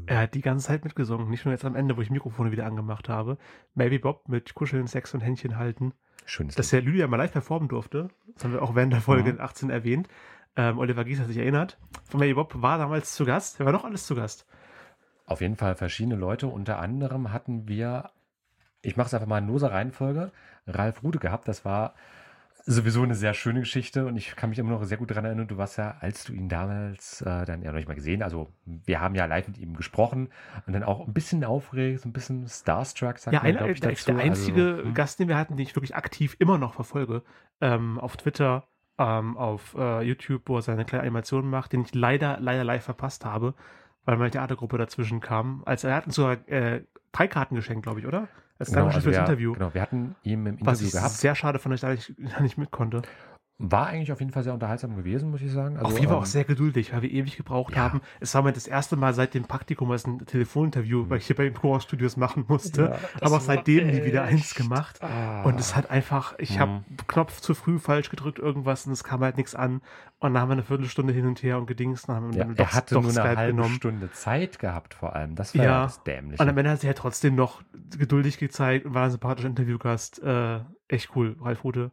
[0.07, 2.65] Er hat die ganze Zeit mitgesungen, nicht nur jetzt am Ende, wo ich Mikrofone wieder
[2.67, 3.37] angemacht habe.
[3.73, 5.93] Maybe Bob mit Kuscheln, Sex und Händchen halten.
[6.25, 8.09] Schönes Dass der Lydia mal live performen durfte.
[8.35, 9.39] Das haben wir auch während der Folge Mhm.
[9.41, 10.07] 18 erwähnt.
[10.55, 11.79] Ähm, Oliver Gies hat sich erinnert.
[12.03, 13.59] Von Maybe Bob war damals zu Gast.
[13.59, 14.45] Er war doch alles zu Gast.
[15.25, 16.47] Auf jeden Fall verschiedene Leute.
[16.47, 18.11] Unter anderem hatten wir,
[18.83, 20.31] ich mache es einfach mal in loser Reihenfolge,
[20.67, 21.47] Ralf Rude gehabt.
[21.47, 21.95] Das war
[22.67, 25.47] sowieso eine sehr schöne Geschichte und ich kann mich immer noch sehr gut daran erinnern.
[25.47, 28.51] Du warst ja, als du ihn damals äh, dann ja noch nicht mal gesehen, also
[28.65, 30.29] wir haben ja live mit ihm gesprochen
[30.65, 33.69] und dann auch ein bisschen aufgeregt, so ein bisschen starstruck, sagt Ja, man, einer, glaub
[33.69, 34.11] ich, der, dazu.
[34.11, 34.93] der einzige Also, hm.
[34.95, 37.21] Gast, den wir hatten, den ich wirklich aktiv immer noch verfolge,
[37.61, 41.93] ähm, auf Twitter, ähm, auf äh, YouTube, wo er seine kleine Animation macht, den ich
[41.93, 43.53] leider, leider live verpasst habe,
[44.05, 45.61] weil meine Theatergruppe dazwischen kam.
[45.65, 48.27] Als er hat uns sogar äh, drei Karten geschenkt, glaube ich, oder?
[48.57, 49.53] Als Genau, Dankeschön also fürs wir, Interview.
[49.53, 51.13] genau, wir hatten ihn im Was Interview ich gehabt.
[51.15, 53.01] sehr schade fand, dass ich da nicht, da nicht mit konnte.
[53.57, 55.77] War eigentlich auf jeden Fall sehr unterhaltsam gewesen, muss ich sagen.
[55.77, 57.83] Also, Auf jeden Fall auch ähm, sehr geduldig, weil wir ewig gebraucht ja.
[57.83, 58.01] haben.
[58.19, 61.37] Es war mir das erste Mal seit dem Praktikum, als ein Telefoninterview, weil ich hier
[61.37, 62.81] bei den Chorus Studios machen musste.
[62.81, 65.01] Ja, aber auch seitdem war nie wieder eins echt- gemacht.
[65.01, 65.43] Ah.
[65.43, 66.83] Und es hat einfach, ich habe Mhm.
[67.07, 69.75] Knopf zu früh falsch gedrückt, irgendwas, und es kam halt nichts an.
[70.19, 72.09] Und dann haben wir eine Viertelstunde hin und her und gedingst.
[72.09, 73.75] Dann haben wir Ja, dann er hatte doch nur eine Skype halbe genommen.
[73.75, 75.35] Stunde Zeit gehabt, vor allem.
[75.35, 75.71] Das war Ja.
[75.71, 76.43] ja, das Dämliche.
[76.43, 77.61] Und am Ende hat sich halt trotzdem noch
[77.97, 80.21] geduldig gezeigt und war ein sympathischer Interviewgast.
[80.21, 81.91] Äh, echt cool, Ralf Rute.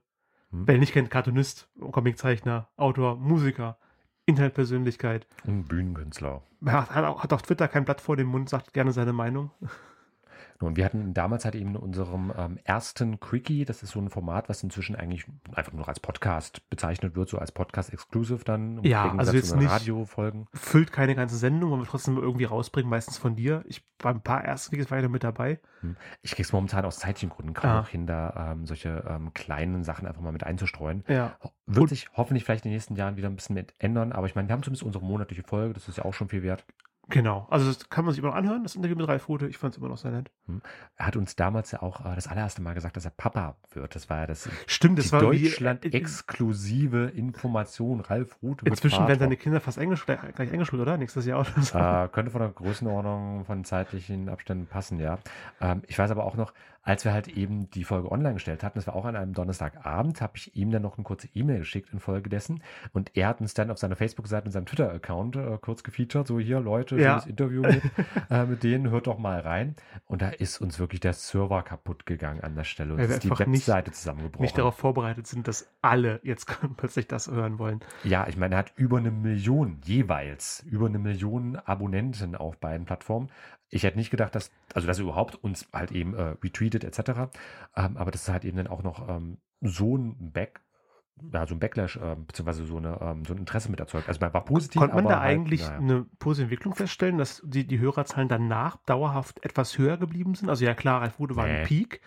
[0.53, 0.67] Hm.
[0.67, 3.79] Wer ihn nicht kennt, Cartoonist, Comiczeichner, Autor, Musiker,
[4.27, 5.27] Internetpersönlichkeit.
[5.47, 6.43] Ein Bühnenkünstler.
[6.65, 9.13] Er hat, hat, auch- hat auf Twitter kein Blatt vor dem Mund, sagt gerne seine
[9.13, 9.51] Meinung.
[10.67, 14.09] Und wir hatten damals halt eben in unserem ähm, ersten Quickie, das ist so ein
[14.11, 18.83] Format, was inzwischen eigentlich einfach nur als Podcast bezeichnet wird, so als Podcast-Exclusive dann.
[18.85, 20.47] Ja, also jetzt nicht- Radiofolgen.
[20.53, 23.65] Füllt keine ganze Sendung, aber wir trotzdem irgendwie rausbringen, meistens von dir.
[23.67, 24.45] Ich war ein paar
[24.91, 25.61] war ich da mit dabei.
[26.23, 27.77] Ich krieg's momentan aus zeitlichen Gründen kaum Ah.
[27.81, 31.05] noch hin, da ähm, solche ähm, kleinen Sachen einfach mal mit einzustreuen.
[31.09, 31.37] Ja.
[31.67, 34.35] Wird sich hoffentlich vielleicht in den nächsten Jahren wieder ein bisschen mit ändern, aber ich
[34.35, 36.65] meine, wir haben zumindest unsere monatliche Folge, das ist ja auch schon viel wert.
[37.09, 37.47] Genau.
[37.51, 39.47] Also das kann man sich immer noch anhören, das Interview mit Ralf Rute.
[39.49, 40.31] Ich fand es immer noch sehr nett.
[40.97, 43.95] Er hat uns damals ja auch äh, das allererste Mal gesagt, dass er Papa wird.
[43.95, 48.01] Das war ja das Stimmt, das war wie- Deutschland-exklusive Information.
[48.01, 50.97] Ralf Ruth wird Inzwischen werden seine Kinder fast eingeschult, gleich eingeschult, oder?
[50.97, 51.79] Nächstes Jahr oder so.
[51.79, 55.19] Äh, könnte von der Größenordnung von zeitlichen Abständen passen, ja.
[55.61, 58.77] Ähm, ich weiß aber auch noch, als wir halt eben die Folge online gestellt hatten,
[58.79, 61.93] das war auch an einem Donnerstagabend, habe ich ihm dann noch eine kurze E-Mail geschickt
[61.93, 66.27] infolgedessen und er hat uns dann auf seiner Facebook-Seite und seinem Twitter-Account äh, kurz gefeatured,
[66.27, 67.13] so hier Leute, Ja.
[67.21, 67.83] schönes Interview mit,
[68.31, 69.77] äh, mit denen, hört doch mal rein.
[70.07, 73.23] Und da ist uns wirklich der Server kaputt gegangen an der Stelle und wir ist
[73.25, 74.43] die einfach nicht- Webseite zusammengebrochen.
[74.43, 77.81] Nicht darauf vorbereitet sind, dass alle jetzt plötzlich das hören wollen.
[78.05, 82.87] Ja, ich meine, er hat über eine Million jeweils, über eine Million Abonnenten auf beiden
[82.87, 83.29] Plattformen.
[83.73, 87.33] Ich hätte nicht gedacht, dass, also dass er überhaupt uns halt eben äh, retweetet etc.
[87.75, 90.61] Ähm, aber das ist halt eben dann auch noch ähm, so ein Back,
[91.33, 94.09] ja, so ein Backlash, ähm, beziehungsweise so, eine, ähm, so ein Interesse mit erzeugt.
[94.09, 95.79] Also man war positiv, Konnte man da halt, eigentlich naja.
[95.79, 100.49] eine positive Entwicklung feststellen, dass die, die Hörerzahlen danach dauerhaft etwas höher geblieben sind?
[100.51, 101.61] Also ja klar, Ralf Rude war Nee.
[101.61, 102.01] ein Peak,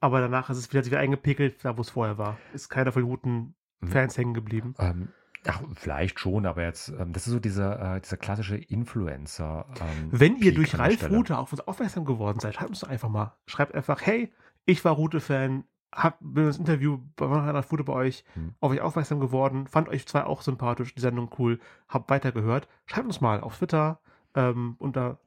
[0.00, 2.36] aber danach ist es wieder, wieder eingepegelt, da wo es vorher war.
[2.52, 3.88] Ist keiner von den guten Mhm.
[3.88, 4.74] Fans hängen geblieben.
[4.80, 5.08] Ähm,
[5.48, 9.66] ach, vielleicht schon, aber jetzt, ähm, das ist so dieser, äh, dieser klassische Influencer.
[9.80, 11.10] Ähm, Wenn ihr Peak durch Ralf.
[11.10, 13.36] Rute auf uns aufmerksam geworden seid, schreibt uns doch einfach mal.
[13.46, 14.32] Schreibt einfach, hey,
[14.64, 18.54] ich war Rute-Fan, hab bin das Interview bei Ralf Rute bei euch, Hm.
[18.60, 21.58] auf euch aufmerksam geworden, fand euch zwei auch sympathisch, die Sendung cool,
[21.88, 22.68] habt weitergehört.
[22.86, 24.00] Schreibt uns mal auf Twitter
[24.34, 25.18] ähm, unter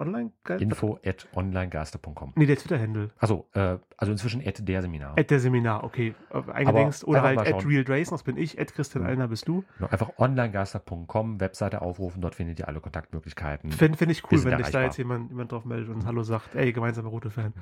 [0.00, 2.32] online Info at onlinegaster.com.
[2.36, 3.10] Nee, der Twitter-Handle.
[3.18, 5.18] Achso, äh, also inzwischen at der Seminar.
[5.18, 6.14] At der Seminar, okay.
[6.30, 7.06] Äh, Eingedingst.
[7.06, 7.66] Oder halt at.
[7.66, 8.60] Real Drayson, das bin ich.
[8.60, 9.04] At Christian.
[9.04, 9.64] Allner bist du.
[9.78, 13.70] Genau, Einfach onlinegaster.com, Webseite aufrufen, dort findet ihr alle Kontaktmöglichkeiten.
[13.72, 16.54] Fände find ich cool, wenn sich da jetzt jemand, jemand drauf meldet und Hallo sagt,
[16.54, 17.52] ey, gemeinsamer Rote-Fan.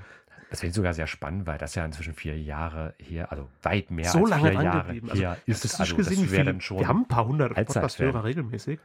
[0.51, 3.91] Das finde ich sogar sehr spannend, weil das ja inzwischen vier Jahre her, also weit
[3.91, 5.11] mehr So als lange vier Jahre drangeblieben.
[5.11, 5.59] Also, ist.
[5.59, 6.79] Statistisch Also, gesehen, das wäre dann schon.
[6.79, 7.55] wir haben ein paar hundert.
[7.55, 8.79] Podcast-Hörer regelmäßig.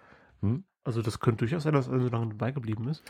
[0.44, 0.64] Hm?
[0.84, 3.04] Also das könnte durchaus sein, dass er so lange dabei geblieben ist.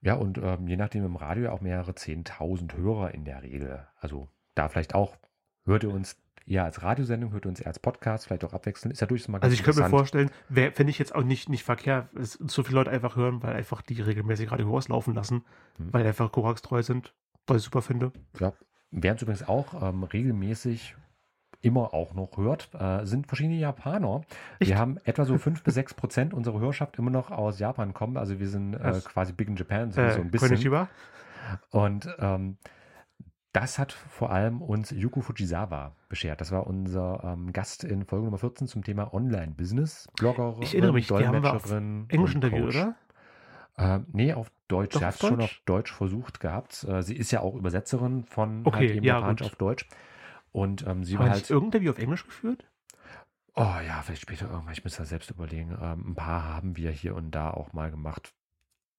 [0.00, 3.86] Ja, und ähm, je nachdem im Radio auch mehrere 10.000 Hörer in der Regel.
[4.00, 5.16] Also da vielleicht auch,
[5.64, 8.92] hört ihr uns eher als Radiosendung, hört ihr uns eher als Podcast, vielleicht auch abwechselnd.
[8.92, 11.48] Ist ja durchaus mal ganz Also ich könnte mir vorstellen, fände ich jetzt auch nicht,
[11.48, 15.14] nicht verkehrt, dass so viele Leute einfach hören, weil einfach die regelmäßig Radio Horst laufen
[15.14, 15.44] lassen,
[15.76, 15.92] Hm.
[15.92, 17.14] weil einfach koraxtreu sind,
[17.46, 18.12] was ich super finde.
[18.40, 18.52] Ja,
[18.90, 20.96] wer uns übrigens auch ähm, regelmäßig
[21.62, 24.22] immer auch noch hört, äh, sind verschiedene Japaner.
[24.58, 24.70] Echt?
[24.70, 28.16] Wir haben etwa so 5 bis 6 Prozent unserer Hörerschaft immer noch aus Japan kommen.
[28.16, 30.48] Also wir sind äh, quasi Big in Japan, so, Äh, so ein bisschen.
[30.48, 30.88] Konnichiwa.
[31.70, 32.56] Und ähm,
[33.52, 36.40] das hat vor allem uns Yuko Fujisawa beschert.
[36.40, 40.08] Das war unser ähm, Gast in Folge Nummer 14 zum Thema Online-Business.
[40.18, 42.76] Bloggerin, Ich erinnere mich, Dolmetscherin Englisch Coach.
[42.76, 42.94] oder?
[43.78, 44.94] Ähm, nee, auf Deutsch.
[44.94, 46.84] Doch, Sie hat es schon auf Deutsch versucht gehabt.
[46.84, 49.48] Äh, sie ist ja auch Übersetzerin von Okay, halt ja, Japanisch gut.
[49.50, 49.86] auf Deutsch.
[50.52, 51.50] Und ähm, sie Haben war halt.
[51.50, 52.64] Interview auf Englisch geführt?
[53.54, 54.72] Oh ja, vielleicht später irgendwann.
[54.72, 55.76] Ich muss da selbst überlegen.
[55.80, 58.34] Ähm, ein paar haben wir hier und da auch mal gemacht.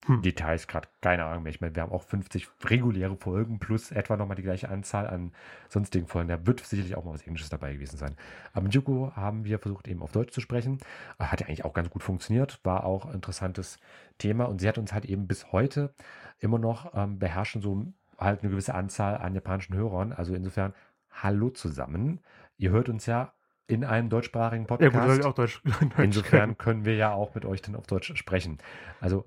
[0.06, 0.22] Hm.
[0.22, 1.52] Details gerade keine Ahnung mehr.
[1.52, 5.32] Ich meine, wir haben auch 50 reguläre Folgen plus etwa nochmal die gleiche Anzahl an
[5.70, 6.28] sonstigen Folgen.
[6.28, 8.16] Da wird sicherlich auch mal was Englisches dabei gewesen sein.
[8.52, 10.80] Aber mit Yuko haben wir versucht, eben auf Deutsch zu sprechen.
[11.20, 12.60] Äh, Hat ja eigentlich auch ganz gut funktioniert.
[12.63, 13.78] War auch ein interessantes
[14.18, 14.46] Thema.
[14.46, 15.94] Und sie hat uns halt eben bis heute
[16.39, 17.86] immer noch ähm, beherrschen, so
[18.20, 20.12] halt eine gewisse Anzahl an japanischen Hörern.
[20.12, 20.74] Also insofern,
[21.13, 22.19] hallo zusammen.
[22.58, 23.34] Ihr hört uns ja
[23.67, 24.93] in einem deutschsprachigen Ja Podcast.
[24.93, 25.62] gut, soll ich auch Deutsch.
[25.63, 28.58] Deutsch Insofern können wir ja auch mit euch dann auf Deutsch sprechen.
[28.99, 29.26] Also,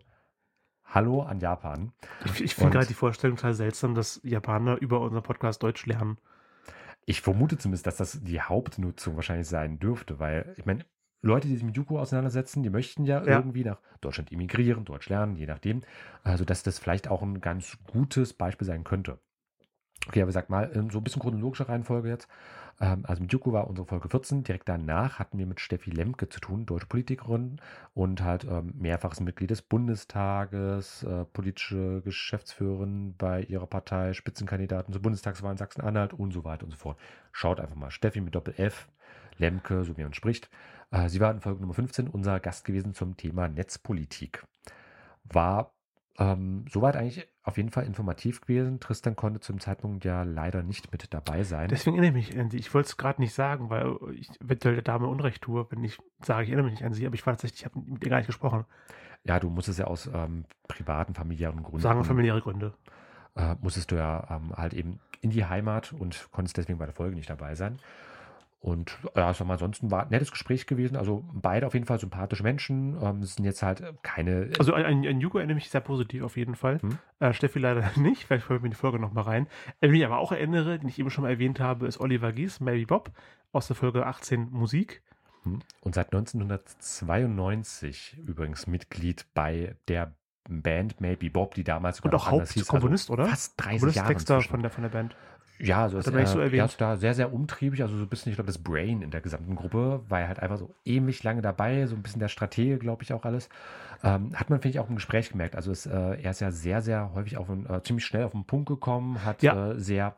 [0.85, 1.93] hallo an Japan.
[2.25, 6.19] Ich, ich finde gerade die Vorstellung total seltsam, dass Japaner über unseren Podcast Deutsch lernen.
[7.07, 10.85] Ich vermute zumindest, dass das die Hauptnutzung wahrscheinlich sein dürfte, weil ich meine,
[11.23, 13.39] Leute, die sich mit Yuko auseinandersetzen, die möchten ja, Ja.
[13.39, 15.83] irgendwie nach Deutschland emigrieren, Deutsch lernen, je nachdem.
[16.25, 19.19] Also, dass das vielleicht auch ein ganz gutes Beispiel sein könnte.
[20.09, 22.29] Okay, aber sag mal, in so ein bisschen chronologischer Reihenfolge jetzt.
[22.81, 24.45] Ähm, also mit Yuko war unsere Folge 14.
[24.45, 27.61] Direkt danach hatten wir mit Steffi Lemke zu tun, deutsche Politikerin
[27.95, 35.03] und halt ähm, mehrfaches Mitglied des Bundestages, äh, politische Geschäftsführerin bei ihrer Partei, Spitzenkandidaten zur
[35.03, 36.99] Bundestagswahl in Sachsen-Anhalt und so weiter und so fort.
[37.33, 37.91] Schaut einfach mal.
[37.91, 38.89] Steffi mit Doppel-F,
[39.39, 40.51] Lemke, so wie man spricht.
[40.91, 44.45] Äh, sie war in Folge Nummer 15 unser Gast gewesen zum Thema Netzpolitik.
[45.25, 45.73] War
[46.19, 48.81] ähm, soweit eigentlich auf jeden Fall informativ gewesen.
[48.81, 51.69] Tristan konnte zum Zeitpunkt ja leider nicht mit dabei sein.
[51.69, 52.59] Deswegen erinnere ich mich an sie.
[52.59, 55.99] Ich wollte es gerade nicht sagen, weil ich eventuell der Dame Unrecht tue, wenn ich
[56.23, 58.11] sage, ich erinnere mich nicht an sie, aber ich war tatsächlich, ich habe mit ihr
[58.11, 58.65] gar nicht gesprochen.
[59.23, 61.81] Ja, du musstest ja aus ähm, privaten, familiären Gründen.
[61.81, 62.75] Sagen familiäre Gründe.
[63.37, 66.95] äh, musstest du ja ähm, halt eben in die Heimat und konntest deswegen bei der
[66.95, 67.79] Folge nicht dabei sein.
[68.59, 70.97] Und ja, sag mal, ansonsten war ein nettes Gespräch gewesen.
[70.97, 73.01] Also beide auf jeden Fall sympathische Menschen.
[73.01, 74.51] Ähm, es sind jetzt halt keine.
[74.59, 76.81] Also an, an an Yuko erinnere ich mich sehr positiv auf jeden Fall.
[76.81, 76.99] Hm.
[77.21, 79.47] Äh, Steffi leider nicht, vielleicht hören wir die Folge nochmal rein.
[79.81, 82.33] Äh, wen ich aber auch erinnere, den ich eben schon mal erwähnt habe, ist Oliver
[82.33, 83.11] Gies, Mary Bob,
[83.53, 85.03] aus der Folge 18 Musik.
[85.45, 85.61] Hm.
[85.83, 90.15] Und seit 1992 übrigens Mitglied bei der
[90.49, 92.31] Band Maybe Bob, die damals Und auch.
[92.31, 93.27] Hauptkomponist, also oder?
[93.27, 95.17] Fast 30 Komponist, Jahre Texter von der, von der Band.
[95.59, 96.61] Ja, Hat ist, er so äh, erwähnt.
[96.61, 99.11] er ist da sehr, sehr umtriebig, also so ein bisschen, ich glaube, das Brain in
[99.11, 102.29] der gesamten Gruppe, war er halt einfach so ewig lange dabei, so ein bisschen der
[102.29, 103.49] Stratege, glaube ich, auch alles.
[104.05, 105.57] Ähm, hat man, finde ich, auch im Gespräch gemerkt.
[105.57, 105.91] Also es, äh,
[106.23, 109.25] er ist ja sehr, sehr häufig auf einen, äh, ziemlich schnell auf den Punkt gekommen,
[109.25, 109.71] hat Ja.
[109.73, 110.15] äh, sehr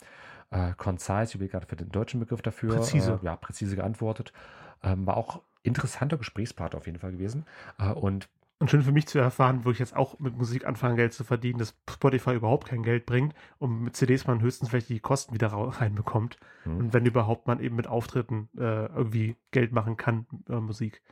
[0.50, 3.20] äh, concise, ich überlege gerade für den deutschen Begriff dafür, Präzise.
[3.22, 4.32] Äh, ja, präzise geantwortet.
[4.82, 7.44] Ähm, war auch interessanter Gesprächspartner auf jeden Fall gewesen.
[7.78, 8.28] Äh, und
[8.60, 11.22] Und schön für mich zu erfahren, wo ich jetzt auch mit Musik anfange, Geld zu
[11.22, 15.32] verdienen, dass Spotify überhaupt kein Geld bringt und mit CDs man höchstens vielleicht die Kosten
[15.32, 16.38] wieder reinbekommt.
[16.64, 16.76] Hm.
[16.76, 21.02] Und wenn überhaupt man eben mit Auftritten äh, irgendwie Geld machen kann, äh, Musik.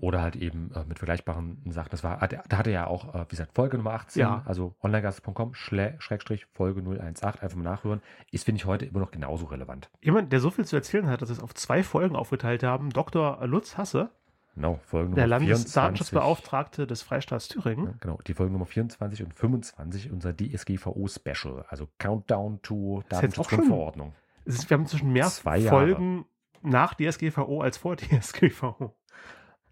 [0.00, 1.88] Oder halt eben äh, mit vergleichbaren Sachen.
[1.90, 4.42] Das war, da hatte er ja auch, äh, wie gesagt, Folge Nummer 18, Ja.
[4.44, 8.02] also onlinegast.com, Schrägstrich, Folge 018, einfach mal nachhören.
[8.30, 9.88] Ist, finde ich, heute immer noch genauso relevant.
[10.02, 12.90] Jemand, der so viel zu erzählen hat, dass wir es auf zwei Folgen aufgeteilt haben,
[12.90, 13.46] Dr.
[13.46, 14.10] Lutz Hasse,
[14.54, 15.48] Genau, Folge der Nummer 24.
[15.48, 17.86] Landesdatenschutzbeauftragte des Freistaats Thüringen.
[17.86, 24.12] Ja, genau, die Folgen Nummer 24 und 25, unser DSGVO-Special, also Countdown to Datenschutzgrundverordnung.
[24.44, 25.26] Wir haben inzwischen mehr.
[25.30, 26.26] Folgen
[26.62, 28.94] nach DSGVO als vor DSGVO.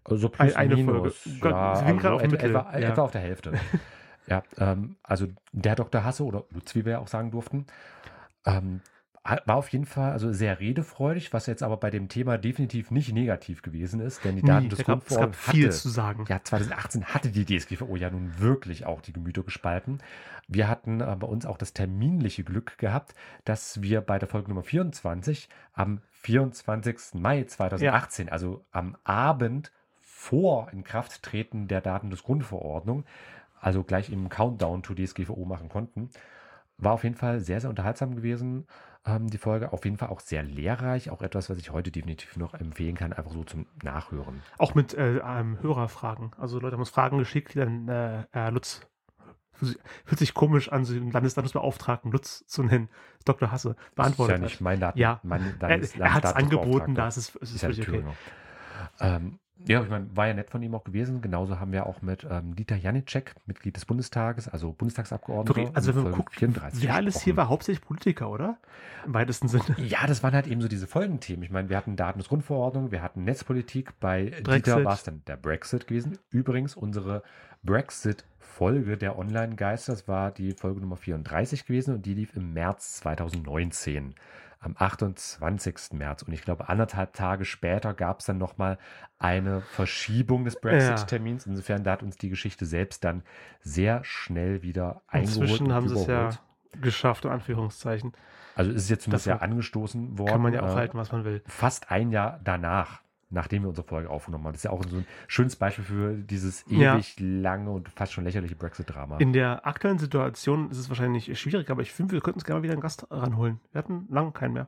[0.03, 1.17] Also plus Eine minus.
[1.17, 1.49] Folge.
[1.49, 2.89] Ja, Sie also auf etwa, ja.
[2.89, 3.53] etwa auf der Hälfte.
[4.27, 6.03] ja, ähm, also der Dr.
[6.03, 7.67] Hasse oder Lutz, wie wir ja auch sagen durften,
[8.45, 8.81] ähm,
[9.23, 13.13] war auf jeden Fall also sehr redefreudig, was jetzt aber bei dem Thema definitiv nicht
[13.13, 16.25] negativ gewesen ist, denn die Daten da des gab, es gab viel hatte, zu sagen.
[16.27, 19.99] ja, 2018 hatte die DSGVO ja nun wirklich auch die Gemüter gespalten.
[20.47, 23.13] Wir hatten äh, bei uns auch das terminliche Glück gehabt,
[23.45, 27.13] dass wir bei der Folge Nummer 24 am 24.
[27.13, 33.05] Mai 2018, also am Abend vor Inkrafttreten der Daten des Grundverordnung,
[33.59, 36.09] also gleich im Countdown to DSGVO machen konnten.
[36.79, 38.65] War auf jeden Fall sehr, sehr unterhaltsam gewesen,
[39.05, 39.73] ähm, die Folge.
[39.73, 43.13] Auf jeden Fall auch sehr lehrreich, auch etwas, was ich heute definitiv noch empfehlen kann,
[43.13, 44.41] einfach so zum Nachhören.
[44.57, 46.31] Auch mit äh, ähm, Hörerfragen.
[46.37, 48.81] Also Leute haben uns Fragen geschickt, die dann äh, äh, Lutz
[50.05, 52.89] fühlt sich- komisch an, so den Landesdatensbeauftragten Lutz zu nennen,
[53.25, 53.51] Dr.
[53.51, 54.97] Hasse, beantwortet ist ja nicht mein Daten.
[54.97, 55.19] Ja.
[55.23, 58.03] mein Er, er hat es angeboten, da ist es, es ist ist völlig okay.
[58.99, 61.21] Ähm, ja, ich meine, war ja nett von ihm auch gewesen.
[61.21, 65.71] Genauso haben wir auch mit ähm, Dieter Janicek, Mitglied des Bundestages, also Bundestagsabgeordneter.
[65.73, 68.57] Also wenn man guckt, 34 wer alles hier war, hauptsächlich Politiker, oder?
[69.05, 69.63] Im weitesten Sinne.
[69.77, 71.43] Ja, das waren halt eben so diese Folgenthemen.
[71.43, 73.99] Ich meine, wir hatten Daten des Grundverordnung, wir hatten Netzpolitik.
[73.99, 74.67] Bei Brexit.
[74.67, 76.17] Dieter war es dann der Brexit gewesen.
[76.29, 77.23] Übrigens, unsere
[77.63, 82.97] Brexit-Folge der Online-Geister, das war die Folge Nummer 34 gewesen und die lief im März
[82.97, 84.15] 2019,
[84.61, 85.93] am 28.
[85.93, 86.21] März.
[86.21, 88.77] Und ich glaube, anderthalb Tage später gab es dann nochmal
[89.17, 91.47] eine Verschiebung des Brexit-Termins.
[91.47, 93.23] Insofern da hat uns die Geschichte selbst dann
[93.61, 95.41] sehr schnell wieder eingeholt.
[95.41, 96.29] Inzwischen haben sie es ja
[96.79, 98.13] geschafft, in Anführungszeichen.
[98.55, 100.31] Also es ist jetzt zumindest ja angestoßen worden.
[100.31, 101.41] Kann man ja auch äh, halten, was man will.
[101.47, 104.51] fast ein Jahr danach, nachdem wir unsere Folge aufgenommen haben.
[104.53, 106.95] Das ist ja auch so ein schönes Beispiel für dieses Ja.
[106.95, 109.17] ewig lange und fast schon lächerliche Brexit-Drama.
[109.17, 112.59] In der aktuellen Situation ist es wahrscheinlich schwierig, aber ich finde, wir könnten uns gerne
[112.59, 113.59] mal wieder einen Gast ranholen.
[113.71, 114.67] Wir hatten lange keinen mehr.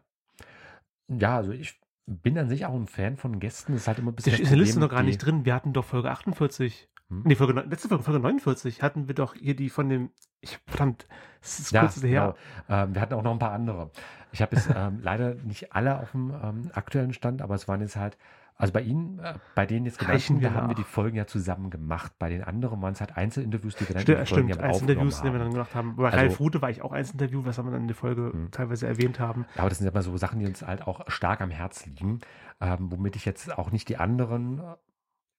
[1.07, 3.73] Ja, also ich bin an sich auch ein Fan von Gästen.
[3.73, 5.19] Das ist halt immer ein bisschen Das das ist in der Liste noch gar nicht
[5.19, 5.45] drin.
[5.45, 6.89] Wir hatten doch Folge 48.
[7.09, 7.23] Hm?
[7.25, 10.09] Nee, Folge, letzte Folge, Folge 49 hatten wir doch hier die von dem.
[10.41, 11.07] Ich, verdammt,
[11.41, 12.35] das ist Ja, kurz her.
[12.67, 12.83] genau.
[12.83, 13.91] Ähm, wir hatten auch noch ein paar andere.
[14.31, 17.79] Ich habe jetzt ähm, leider nicht alle auf dem ähm, aktuellen Stand, aber es waren
[17.81, 18.17] jetzt halt,
[18.55, 21.25] also bei Ihnen, äh, bei denen jetzt genannten, wir da haben wir die Folgen ja
[21.25, 22.13] zusammen gemacht.
[22.19, 24.61] Bei den anderen waren es halt Einzelinterviews, die wir dann Stimmt, in die Folgen stimmt.
[24.61, 25.95] ja Eins Interviews, die wir dann gemacht haben.
[25.95, 28.31] Bei Also- Ralf Rute war ich auch eins Interview, was wir dann in der Folge
[28.31, 28.51] Hm.
[28.51, 29.45] teilweise erwähnt haben.
[29.55, 31.85] Ja, aber das sind ja immer so Sachen, die uns halt auch stark am Herz
[31.85, 32.19] liegen,
[32.61, 34.61] ähm, womit ich jetzt auch nicht die anderen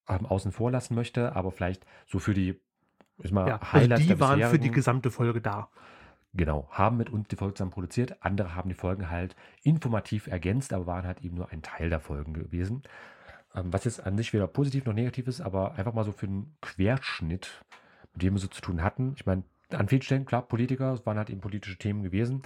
[0.07, 2.61] ähm, außen vor lassen möchte, aber vielleicht so für die
[3.19, 5.69] ich mal, Ja, also Highlights die der waren für die gesamte Folge da.
[6.37, 8.17] Genau, haben mit uns die Folge zusammen produziert.
[8.19, 12.01] Andere haben die Folgen halt informativ ergänzt, aber waren halt eben nur ein Teil der
[12.01, 12.83] Folgen gewesen.
[13.55, 16.27] Ähm, was jetzt an sich weder positiv noch negativ ist, aber einfach mal so für
[16.27, 17.63] einen Querschnitt,
[18.13, 19.13] mit dem wir so zu tun hatten.
[19.15, 22.43] Ich meine, an vielen Stellen, klar, Politiker, es waren halt eben politische Themen gewesen.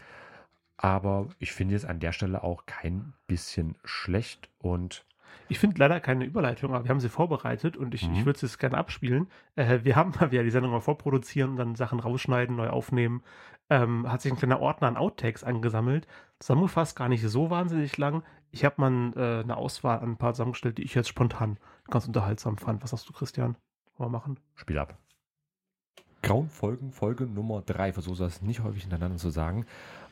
[0.77, 5.03] Aber ich finde es an der Stelle auch kein bisschen schlecht und
[5.47, 8.13] Ich finde leider keine Überleitung, aber wir haben sie vorbereitet und ich, Mhm.
[8.15, 9.27] ich würde es jetzt gerne abspielen.
[9.55, 13.21] Äh, wir haben mal wieder die Sendung mal vorproduzieren dann Sachen rausschneiden, neu aufnehmen.
[13.71, 16.07] Ähm, hat sich ein kleiner Ordner an Outtakes angesammelt.
[16.39, 18.23] Zusammengefasst gar nicht so wahnsinnig lang.
[18.51, 21.57] Ich habe mal äh, eine Auswahl an ein paar zusammengestellt, die ich jetzt spontan
[21.89, 22.81] ganz unterhaltsam fand.
[22.83, 23.55] Was sagst du, Christian?
[23.97, 24.39] Wollen wir machen?
[24.55, 24.97] Spiel ab.
[26.21, 29.65] Grauen Folgen, Folge Nummer 3, versuche das nicht häufig hintereinander zu sagen.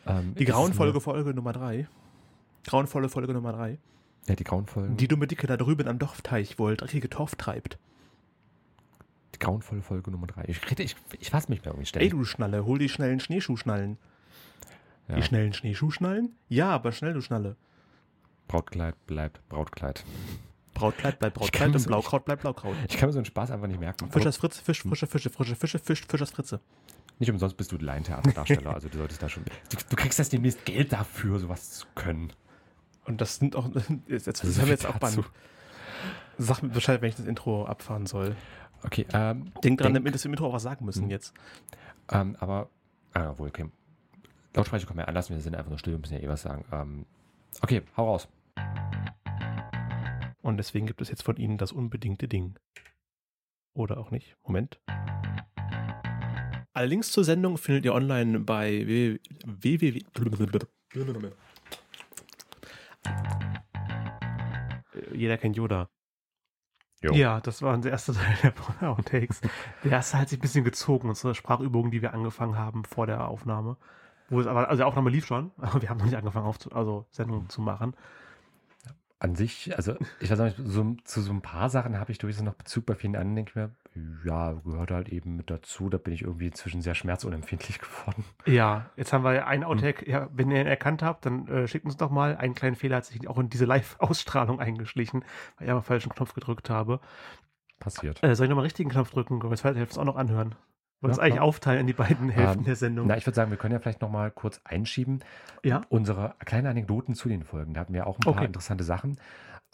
[0.06, 1.88] Ähm, Die ist grauenvolle eine- Folge Nummer 3.
[2.66, 3.78] Grauenvolle Folge Nummer 3.
[4.28, 4.98] Ja, die grauen Folgen.
[4.98, 7.78] Die dumme Dicke da drüben am Dorfteich, wo er dreckige Torf treibt.
[9.36, 10.46] Die grauenvolle Folge Nummer 3.
[10.48, 12.12] Ich, rede- ich, ich fasse mich mehr irgendwie Ey, ständig.
[12.12, 13.98] du Schnalle, hol die schnellen Schneeschuhschnallen.
[15.08, 15.16] Ja.
[15.16, 16.36] Die schnellen Schneeschuhschnallen?
[16.50, 17.56] Ja, aber schnell, du Schnalle.
[18.48, 20.04] Brautkleid bleibt Brautkleid.
[20.74, 22.76] Brautkleid bleibt Brautkleid und so- Blaukraut bleibt Blaukraut.
[22.90, 24.12] Ich kann mir so einen Spaß einfach nicht merken.
[24.12, 26.60] Fischers Fritze, Fisch, frische Fische, frische Fische, Fisch, Fischers Fritze.
[27.20, 29.44] Nicht umsonst bist du Laientheaterdarsteller, also du solltest da schon.
[29.44, 32.32] Du, du kriegst das demnächst Geld dafür, sowas zu können.
[33.08, 33.70] Und das sind auch,
[34.08, 34.98] jetzt, jetzt, Also das haben wir jetzt auch.
[34.98, 35.24] Band.
[36.38, 38.36] Sag mir Bescheid, wenn ich das Intro abfahren soll.
[38.84, 41.10] Okay, ähm, Denk dran, Denk- dass wir im Intro auch was sagen müssen Mhm.
[41.12, 41.34] jetzt.
[42.12, 42.70] ähm, aber,
[43.14, 43.66] ah, wohl, okay.
[44.54, 46.64] Lautsprecher wir ja anlassen, wir sind einfach nur still, wir müssen ja eh was sagen.
[46.72, 47.06] Ähm,
[47.62, 48.28] okay, hau raus.
[50.42, 52.56] Und deswegen gibt es jetzt von Ihnen das unbedingte Ding.
[53.74, 54.36] Oder auch nicht.
[54.44, 54.80] Moment.
[56.74, 60.04] Alle Links zur Sendung findet ihr online bei www.
[65.18, 65.90] Jeder kennt Yoda.
[67.02, 67.14] Jo.
[67.14, 69.42] Ja, das war unser erster Teil der Outtakes.
[69.84, 73.28] Der erste hat sich ein bisschen gezogen, unsere Sprachübungen, die wir angefangen haben vor der
[73.28, 73.78] Aufnahme.
[74.30, 76.72] Wo es aber, also die Aufnahme lief schon, aber wir haben noch nicht angefangen, aufzu
[76.72, 77.96] also Sendungen zu machen.
[79.20, 82.44] An sich, also ich weiß nicht, so, zu so ein paar Sachen habe ich durchaus
[82.44, 83.72] noch Bezug bei vielen anderen, denke ich mir,
[84.24, 85.90] ja, gehört halt eben mit dazu.
[85.90, 88.26] Da bin ich irgendwie inzwischen sehr schmerzunempfindlich geworden.
[88.46, 89.70] Ja, jetzt haben wir einen Hm.
[89.72, 90.08] Outtake.
[90.08, 92.38] Ja, wenn ihr ihn erkannt habt, dann äh, schickt uns doch mal.
[92.38, 95.26] Einen kleinen Fehler hat sich auch in diese Live-Ausstrahlung eingeschlichen,
[95.58, 97.00] weil ich einfach falschen Knopf gedrückt habe.
[97.80, 98.24] Passiert.
[98.24, 99.42] Äh, soll ich nochmal richtigen Knopf drücken?
[99.42, 100.54] Wir zweite Hälfte auch noch anhören?
[101.02, 103.08] Wollen uns Ja, eigentlich aufteilen in die beiden Hälften Ähm, der Sendung.
[103.08, 105.20] Na, ich würde sagen, wir können ja vielleicht noch mal kurz einschieben.
[105.64, 105.82] ja?
[105.90, 107.74] Unsere kleinen Anekdoten zu den Folgen.
[107.74, 108.46] Da hatten wir auch ein paar Okay.
[108.46, 109.18] interessante Sachen.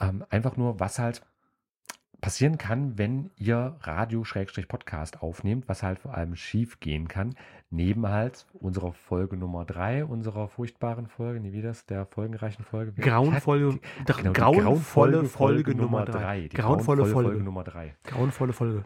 [0.01, 1.21] Ähm, einfach nur, was halt
[2.19, 7.35] passieren kann, wenn ihr Radio-Podcast aufnehmt, was halt vor allem schief gehen kann.
[7.69, 12.93] Neben halt unserer Folge Nummer drei, unserer furchtbaren Folge, nie wie das, der folgenreichen Folge.
[12.93, 16.19] Grauenvolle, Genau, die grauenvolle Folge Nummer drei.
[16.19, 16.41] drei.
[16.47, 17.43] Die Grauenvolle Folge.
[17.43, 17.95] Nummer drei.
[18.03, 18.85] Grauenvolle Folge.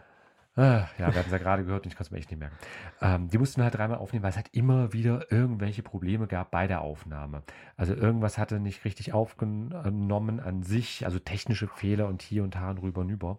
[0.58, 2.40] Ah, ja, wir hatten es ja gerade gehört und ich kann es mir echt nicht
[2.40, 2.56] merken.
[3.00, 6.50] Ähm, die mussten wir halt dreimal aufnehmen, weil es halt immer wieder irgendwelche Probleme gab
[6.50, 7.44] bei der Aufnahme.
[7.76, 12.70] Also irgendwas hatte nicht richtig aufgenommen an sich, also technische Fehler und hier und da
[12.70, 13.38] und rüber und über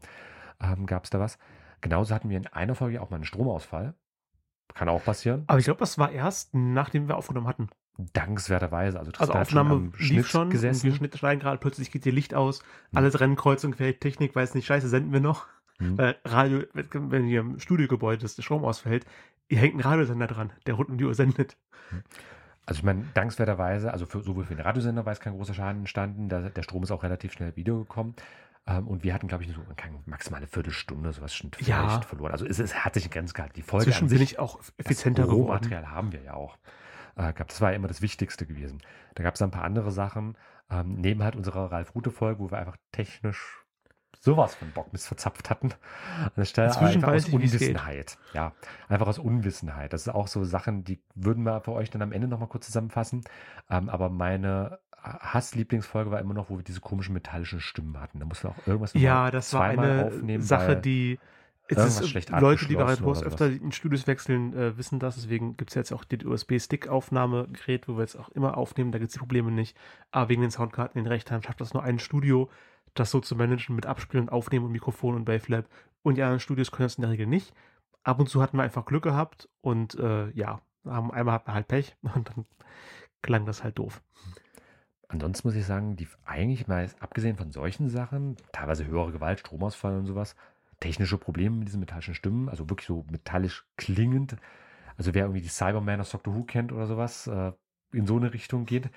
[0.62, 1.38] ähm, gab es da was.
[1.82, 3.96] Genauso hatten wir in einer Folge auch mal einen Stromausfall.
[4.74, 5.44] Kann auch passieren.
[5.48, 7.68] Aber ich glaube, das war erst, nachdem wir aufgenommen hatten.
[7.98, 8.98] Dankenswerterweise.
[8.98, 10.84] Also, Also Tristan hat schon Aufnahme lief Schnitt schon, gesessen.
[10.84, 12.66] wir Schnitt schneiden gerade, plötzlich geht ihr Licht aus, Hm.
[12.94, 15.48] alles rennen kreuz und quer, Technik weiß nicht, scheiße, senden wir noch.
[15.80, 15.98] Hm.
[15.98, 19.06] Weil Radio, wenn ihr im Studiogebäude der Strom ausfällt,
[19.48, 21.58] ihr hängt einen Radiosender dran, der rund um die Uhr sendet.
[22.66, 25.80] Also ich meine, dankenswerterweise, also für, sowohl für den Radiosender war es kein großer Schaden
[25.80, 28.14] entstanden, da, der Strom ist auch relativ schnell wiedergekommen.
[28.68, 32.02] Ähm, und wir hatten, glaube ich, so keine maximale Viertelstunde sowas schon vielleicht Ja.
[32.02, 32.32] verloren.
[32.32, 33.54] Also es, es hat sich in Grenzen gehalten.
[33.56, 35.48] Die Folge Inzwischen an bin sich, ich auch effizienter das geworden.
[35.48, 36.58] Rohmaterial haben wir ja auch.
[37.16, 37.52] Äh, gehabt.
[37.52, 38.82] das war ja immer das Wichtigste gewesen.
[39.16, 40.38] Da gab es ein paar andere Sachen,
[40.70, 43.59] ähm, neben halt unserer Ralf-Rute-Folge, wo wir einfach technisch
[44.20, 45.72] sowas von Bockmist verzapft hatten.
[46.22, 47.34] An der Stelle aber Inzwischen einfach aus.
[47.34, 48.18] Unwissenheit.
[48.34, 48.54] Ja,
[48.88, 49.94] einfach aus Unwissenheit.
[49.94, 52.66] Das ist auch so Sachen, die würden wir für euch dann am Ende nochmal kurz
[52.66, 53.24] zusammenfassen.
[53.70, 58.20] Ähm, aber meine Hass-Lieblingsfolge war immer noch, wo wir diese komischen metallischen Stimmen hatten.
[58.20, 61.20] Da mussten wir auch irgendwas Ja, das war zweimal eine aufnehmen, Sache, die
[61.70, 65.16] es ist, schlecht Leute, die bei Post oder öfter in Studios wechseln, äh, wissen das.
[65.16, 68.92] Deswegen gibt es jetzt auch die USB-Stick-Aufnahmegerät, wo wir jetzt auch immer aufnehmen.
[68.92, 69.78] Da gibt es die Probleme nicht.
[70.12, 72.50] Aber wegen den Soundkarten in den Rechtern schafft das nur ein Studio,
[73.00, 75.66] das so zu managen mit Abspielen, und Aufnehmen und Mikrofon und Wavelab.
[76.02, 77.54] Und die anderen Studios können das in der Regel nicht.
[78.04, 81.54] Ab und zu hatten wir einfach Glück gehabt und äh, ja, haben, einmal hatten wir
[81.54, 82.46] halt Pech und dann
[83.22, 84.02] klang das halt doof.
[85.08, 89.98] Ansonsten muss ich sagen, die eigentlich mal abgesehen von solchen Sachen, teilweise höhere Gewalt, Stromausfall
[89.98, 90.36] und sowas,
[90.80, 94.38] technische Probleme mit diesen metallischen Stimmen, also wirklich so metallisch klingend.
[94.98, 97.52] Also wer irgendwie die Cyberman aus Doctor Who kennt oder sowas, äh,
[97.92, 98.90] in so eine Richtung geht,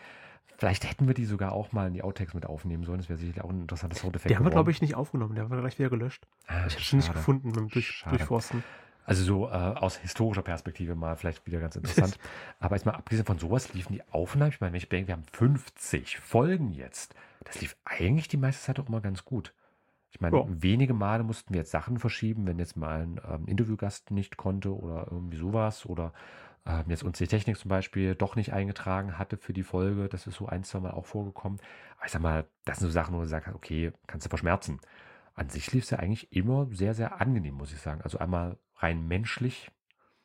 [0.57, 2.99] vielleicht hätten wir die sogar auch mal in die Outtakes mit aufnehmen sollen.
[2.99, 4.30] Das wäre sicherlich auch ein interessantes Soundeffekt.
[4.30, 5.34] Die haben wir, glaube ich, nicht aufgenommen.
[5.34, 6.26] Der war gleich wieder gelöscht.
[6.47, 8.05] Ah, Ich habe es nicht gefunden beim Durch.
[8.09, 8.62] Durchforsten.
[9.05, 12.18] Also so äh, aus historischer Perspektive mal vielleicht wieder ganz interessant.
[12.61, 15.14] Aber jetzt mal abgesehen von sowas liefen die Aufnahmen, ich meine, wenn ich denke, wir
[15.14, 17.14] haben 50 Folgen jetzt,
[17.45, 19.53] das lief eigentlich die meiste Zeit auch immer ganz gut.
[20.12, 20.44] Ich meine, Ja.
[20.46, 24.76] wenige Male mussten wir jetzt Sachen verschieben, wenn jetzt mal ein ähm, Interviewgast nicht konnte
[24.76, 26.12] oder irgendwie sowas oder
[26.66, 30.08] ähm, jetzt uns die Technik zum Beispiel doch nicht eingetragen hatte für die Folge.
[30.08, 31.58] Das ist so ein, zwei Mal auch vorgekommen.
[31.96, 34.80] Aber ich sag mal, das sind so Sachen, wo du sagst, okay, kannst du verschmerzen.
[35.34, 38.02] An sich lief es ja eigentlich immer sehr, sehr angenehm, muss ich sagen.
[38.02, 39.70] Also einmal rein menschlich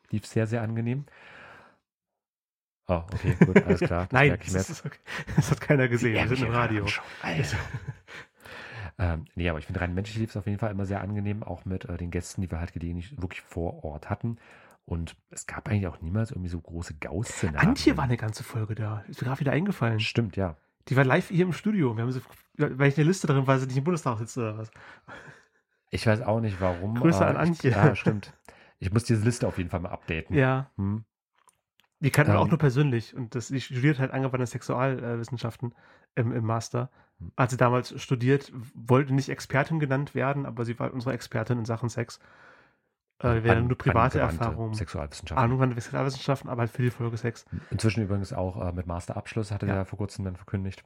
[0.09, 1.05] lief es sehr, sehr angenehm.
[2.89, 4.07] Oh, okay, gut, alles klar.
[4.11, 4.97] Nein, das, okay.
[5.35, 6.13] das hat keiner gesehen.
[6.13, 6.85] Wir sind im Radio.
[7.21, 7.57] Alter.
[8.99, 11.43] ähm, nee, aber ich finde rein menschlich lief es auf jeden Fall immer sehr angenehm,
[11.43, 14.37] auch mit äh, den Gästen, die wir halt gelegentlich wirklich vor Ort hatten.
[14.85, 17.69] Und es gab eigentlich auch niemals irgendwie so große Gauss-Szenarien.
[17.69, 19.03] Antje war eine ganze Folge da.
[19.09, 19.99] Ist mir gerade wieder eingefallen.
[19.99, 20.55] Stimmt, ja.
[20.87, 21.95] Die war live hier im Studio.
[21.97, 22.21] Wir haben sie,
[22.55, 24.71] weil ich eine Liste drin war, weil sie nicht im Bundestag sitzt oder was.
[25.89, 26.95] Ich weiß auch nicht, warum.
[26.95, 27.69] Grüße an Antje.
[27.69, 28.33] Ich, ja, stimmt.
[28.79, 30.35] Ich muss diese Liste auf jeden Fall mal updaten.
[30.35, 31.03] Ja, Hm.
[31.99, 32.37] die kannten Ähm.
[32.37, 33.13] auch nur persönlich.
[33.15, 35.73] Und das, die studiert halt angewandte Sexualwissenschaften
[36.15, 36.89] im, im Master.
[37.35, 41.65] Als sie damals studiert, wollte nicht Expertin genannt werden, aber sie war unsere Expertin in
[41.65, 42.19] Sachen Sex.
[43.19, 44.73] Äh, wäre nur private angewandte Erfahrung.
[44.75, 45.43] Sexualwissenschaften.
[45.43, 47.45] Angewandte Sexualwissenschaften, aber halt für die Folge 6.
[47.71, 49.75] Inzwischen übrigens auch äh, mit Masterabschluss, hatte Ja.
[49.77, 50.83] er vor kurzem dann verkündigt.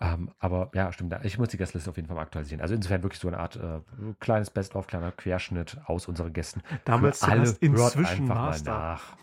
[0.00, 1.14] Ähm, aber ja, stimmt.
[1.22, 2.60] Ich muss die Gästeliste auf jeden Fall aktualisieren.
[2.60, 3.80] Also insofern wirklich so eine Art äh,
[4.20, 6.62] kleines Best-of, kleiner Querschnitt aus unseren Gästen.
[6.84, 8.72] Damals alle, Gast, hört inzwischen einfach Master.
[8.72, 9.16] mal nach.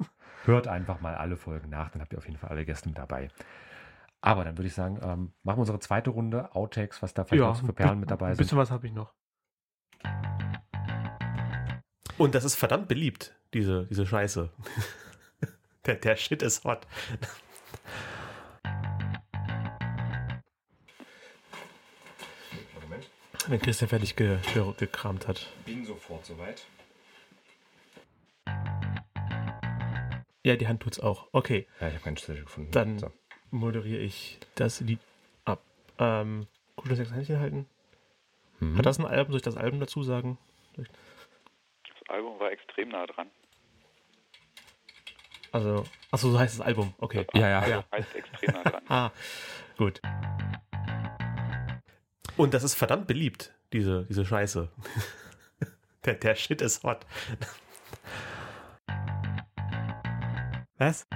[0.45, 2.97] Hört einfach mal alle Folgen nach, dann habt ihr auf jeden Fall alle Gäste mit
[2.97, 3.29] dabei.
[4.25, 7.43] Aber dann würde ich sagen, ähm, machen wir unsere zweite Runde, Outtakes, was da vielleicht
[7.47, 8.37] noch so für Perlen mit dabei Ein sind.
[8.45, 9.13] bisschen was habe ich noch.
[12.17, 14.51] Und das ist verdammt beliebt, diese, diese Scheiße.
[15.85, 16.87] der, der Shit ist hot.
[23.47, 25.47] Wenn Christian fertig ge, ge, gekramt hat.
[25.65, 26.63] Bin sofort soweit.
[30.43, 31.27] Ja, die Hand tut's auch.
[31.31, 32.71] Okay, Ja, ich habe keinen Schlüssel gefunden.
[32.71, 33.11] Dann- So.
[33.51, 34.99] Moderiere ich das Lied
[35.45, 35.61] ab.
[35.99, 37.65] Ähm, gute sechs Händchen halten.
[38.59, 38.77] Mhm.
[38.77, 39.31] Hat das ein Album?
[39.31, 40.37] Soll ich das Album dazu sagen?
[40.75, 40.87] Das
[42.09, 43.29] Album war extrem nah dran.
[45.51, 46.93] Also, achso, so heißt das Album.
[46.97, 47.25] Okay.
[47.33, 47.67] Ja, ja.
[47.67, 47.83] Ja.
[47.91, 48.83] Heißt extrem nah dran.
[48.89, 49.11] Ah,
[49.77, 50.01] gut.
[52.35, 54.69] Und das ist verdammt beliebt, diese, diese Scheiße.
[56.05, 57.05] der, der Shit ist hot.
[60.77, 61.07] Was?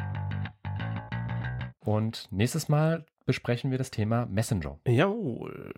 [1.80, 4.80] Und nächstes Mal besprechen wir das Thema Messenger.
[4.88, 5.74] Jawohl.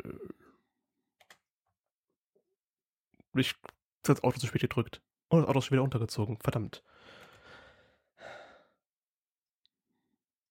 [3.36, 3.74] Ich hab
[4.04, 5.02] das Auto zu spät gedrückt.
[5.30, 6.38] Und das Auto ist schon wieder untergezogen.
[6.40, 6.84] Verdammt.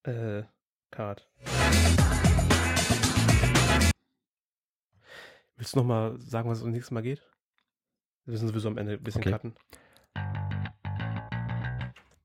[0.03, 0.43] Äh,
[0.89, 1.27] Card.
[5.57, 7.21] Willst du noch mal sagen, was es das nächste Mal geht?
[8.25, 9.31] Wir müssen sowieso am Ende ein bisschen Okay.
[9.31, 9.55] cutten.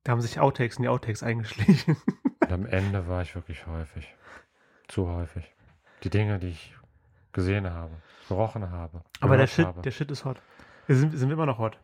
[0.05, 1.97] Da haben sich Outtakes in die Outtakes eingeschlichen.
[2.47, 4.15] Und am Ende war ich wirklich häufig.
[4.87, 5.53] Zu häufig.
[6.05, 6.75] Die Dinge, die ich
[7.33, 7.91] gesehen habe,
[8.29, 9.03] gerochen habe.
[9.21, 9.83] Aber der Shit, habe.
[9.83, 10.41] der Shit ist hot.
[10.87, 11.77] Wir sind, sind wir immer noch hot.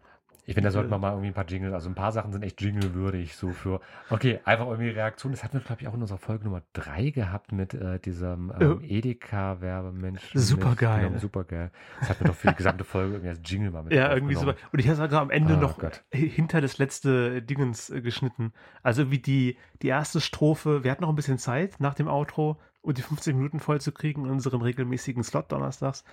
[0.45, 2.43] Ich finde, da sollten wir mal irgendwie ein paar Jingle, also ein paar Sachen sind
[2.43, 3.81] echt jinglewürdig, so für,
[4.11, 5.31] okay, einfach irgendwie Reaktion.
[5.33, 8.53] Das hatten wir, glaube ich, auch in unserer Folge Nummer 3 gehabt mit äh, diesem
[8.61, 10.33] ähm, Edeka-Werbemensch.
[10.35, 11.07] Supergeil.
[11.09, 11.71] Genau, supergeil.
[12.01, 14.37] Das hatten wir doch für die gesamte Folge irgendwie als Jingle mal mit Ja, irgendwie
[14.37, 14.59] aufgenommen.
[14.73, 16.03] Und ich habe sogar am Ende Ah, noch Gott.
[16.11, 18.53] äh, hinter das letzte Dingens äh, geschnitten.
[18.83, 22.59] Also wie die, die erste Strophe, wir hatten noch ein bisschen Zeit nach dem Outro,
[22.81, 26.05] um die 50 Minuten voll zu kriegen in unserem regelmäßigen Slot donnerstags.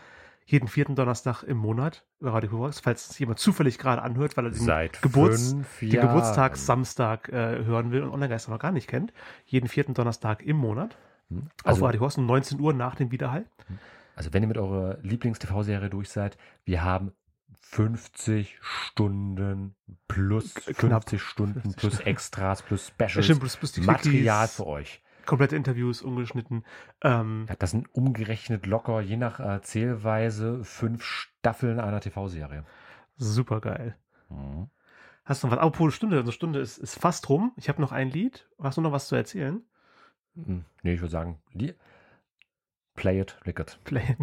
[0.52, 4.46] Jeden vierten Donnerstag im Monat bei Radio Hurox, falls es jemand zufällig gerade anhört, weil
[4.46, 5.90] er den, Seit Geburts- den.
[5.92, 9.14] Geburtstagssamstag äh, hören will und Online-Geister noch gar nicht kennt.
[9.46, 10.98] Jeden vierten Donnerstag im Monat.
[11.30, 11.44] Hm?
[11.64, 13.46] Auf Also, Radio Horst um 19 Uhr nach dem Wiederhall.
[14.16, 16.36] also wenn ihr mit eurer Lieblings-TV-Serie durch seid,
[16.66, 17.12] wir haben
[17.62, 19.76] 50 Stunden
[20.08, 22.00] plus Knapp 50 Stunden 50 plus.
[22.00, 23.26] Extras plus Specials.
[23.26, 25.04] Stimmt, plus- plus Material für euch.
[25.30, 26.64] Komplette Interviews ungeschnitten.
[27.02, 32.66] Ähm, Ja, das sind umgerechnet locker, je nach äh, Zählweise, fünf Staffeln einer TV-Serie.
[33.16, 33.96] super geil.
[34.30, 34.70] Mhm.
[35.26, 35.60] Hast du noch was?
[35.60, 37.52] Apropos eine Stunde, eine Stunde ist, ist fast rum.
[37.58, 38.50] Ich habe noch ein Lied.
[38.62, 39.62] Hast du noch was zu erzählen?
[40.36, 41.76] Hm, Nee, ich würde sagen, li-
[42.96, 43.80] play it, lick it.
[43.84, 44.16] Play-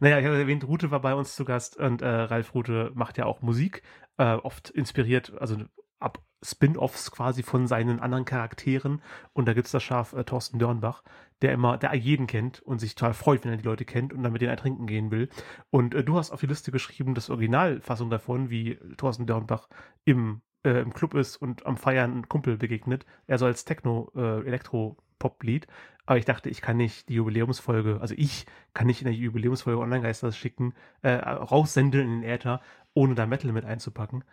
[0.00, 3.16] naja, ich habe erwähnt, Rute war bei uns zu Gast und äh, Ralf Rute macht
[3.18, 3.82] ja auch Musik,
[4.18, 5.56] äh, oft inspiriert, also
[6.00, 9.02] ab Spin-offs quasi von seinen anderen Charakteren.
[9.32, 11.02] Und da gibt es das Schaf äh, Thorsten Dörnbach,
[11.42, 14.22] der immer, der jeden kennt und sich total freut, wenn er die Leute kennt und
[14.22, 15.28] dann mit denen ertrinken gehen will.
[15.70, 19.68] Und äh, du hast auf die Liste geschrieben, das Originalfassung davon, wie Thorsten Dörnbach
[20.04, 23.04] im, äh, im Club ist und am Feiern einen Kumpel begegnet.
[23.26, 25.66] Er so als Techno, äh, Elektro-Pop-Lied.
[26.06, 29.78] Aber ich dachte, ich kann nicht die Jubiläumsfolge, also ich kann nicht in der Jubiläumsfolge
[29.78, 32.60] Online-Geisters schicken, äh, raussenden in den Äther,
[32.94, 34.24] ohne da Metal mit einzupacken,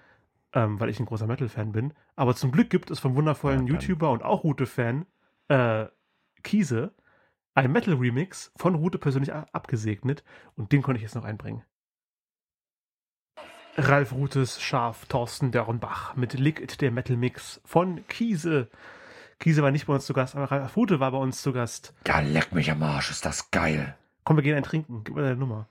[0.54, 1.94] ähm, weil ich ein großer Metal-Fan bin.
[2.16, 5.06] Aber zum Glück gibt es vom wundervollen Ja, YouTuber und auch Rute-Fan,
[5.50, 5.86] äh,
[6.44, 6.94] Kiese,
[7.54, 10.24] ein Metal-Remix von Rute persönlich abgesegnet
[10.56, 11.64] und den konnte ich jetzt noch einbringen.
[13.80, 18.70] Ralf Rutes Schaf Thorsten Dörnbach mit Lick It, der Metal Mix von Kiese.
[19.40, 21.94] Kiese war nicht bei uns zu Gast, aber Ralf Rute war bei uns zu Gast.
[22.08, 23.96] Ja, leck mich am Arsch, ist das geil.
[24.24, 25.04] Komm, wir gehen ein Trinken.
[25.04, 25.70] Gib mir deine Nummer.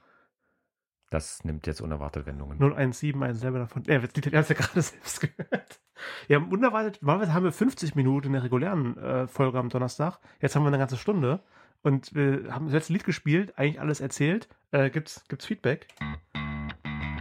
[1.11, 2.59] Das nimmt jetzt unerwartet Wendungen.
[2.59, 3.85] 017, einen selber davon.
[3.87, 5.81] Ja, das Lied hast du ja gerade selbst gehört.
[6.29, 10.19] Ja, unerwartet, normalerweise haben wir 50 Minuten in der regulären äh, Folge am Donnerstag.
[10.41, 11.41] Jetzt haben wir eine ganze Stunde.
[11.83, 14.49] Und wir haben das letzte Lied gespielt, eigentlich alles erzählt.
[14.73, 15.87] Äh, gibt's, gibt's Feedback?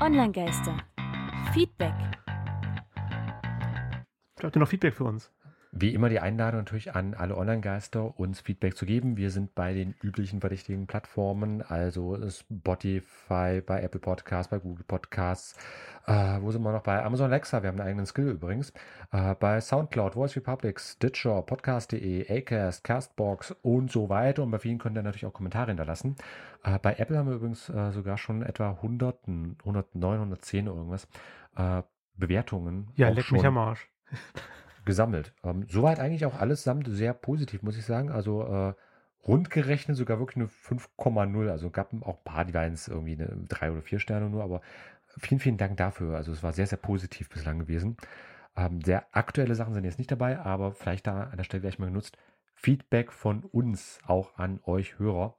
[0.02, 0.78] Online-Geister.
[1.54, 1.94] Feedback.
[4.42, 5.32] Habt ihr noch Feedback für uns?
[5.78, 9.18] Wie immer die Einladung natürlich an alle Online-Geister, uns Feedback zu geben.
[9.18, 15.54] Wir sind bei den üblichen verdächtigen Plattformen, also Spotify, bei Apple Podcasts, bei Google Podcasts.
[16.08, 16.84] Äh, wo sind wir noch?
[16.84, 18.72] Bei Amazon Alexa, wir haben einen eigenen Skill übrigens.
[19.12, 24.44] Äh, bei Soundcloud, Voice Republic, Stitcher, Podcast.de, Acast, Castbox und so weiter.
[24.44, 26.16] Und bei vielen könnt ihr natürlich auch Kommentare hinterlassen.
[26.64, 31.10] Äh, bei Apple haben wir übrigens äh, sogar schon etwa 100, 109, 110 irgendwas.
[31.58, 31.82] Äh,
[32.16, 33.90] Bewertungen Ja, leck schon mich am Arsch.
[34.86, 35.34] gesammelt.
[35.44, 38.12] Ähm, soweit eigentlich auch allesamt sehr positiv, muss ich sagen.
[38.12, 38.74] Also äh,
[39.28, 41.50] rundgerechnet sogar wirklich eine 5,0.
[41.50, 44.62] Also gab auch ein paar, die waren irgendwie eine 3 oder 4 Sterne nur, aber
[45.18, 46.16] vielen, vielen Dank dafür.
[46.16, 47.98] Also es war sehr, sehr positiv bislang gewesen.
[48.56, 51.80] Ähm, sehr aktuelle Sachen sind jetzt nicht dabei, aber vielleicht da an der Stelle gleich
[51.80, 52.18] mal genutzt.
[52.54, 55.36] Feedback von uns auch an euch Hörer.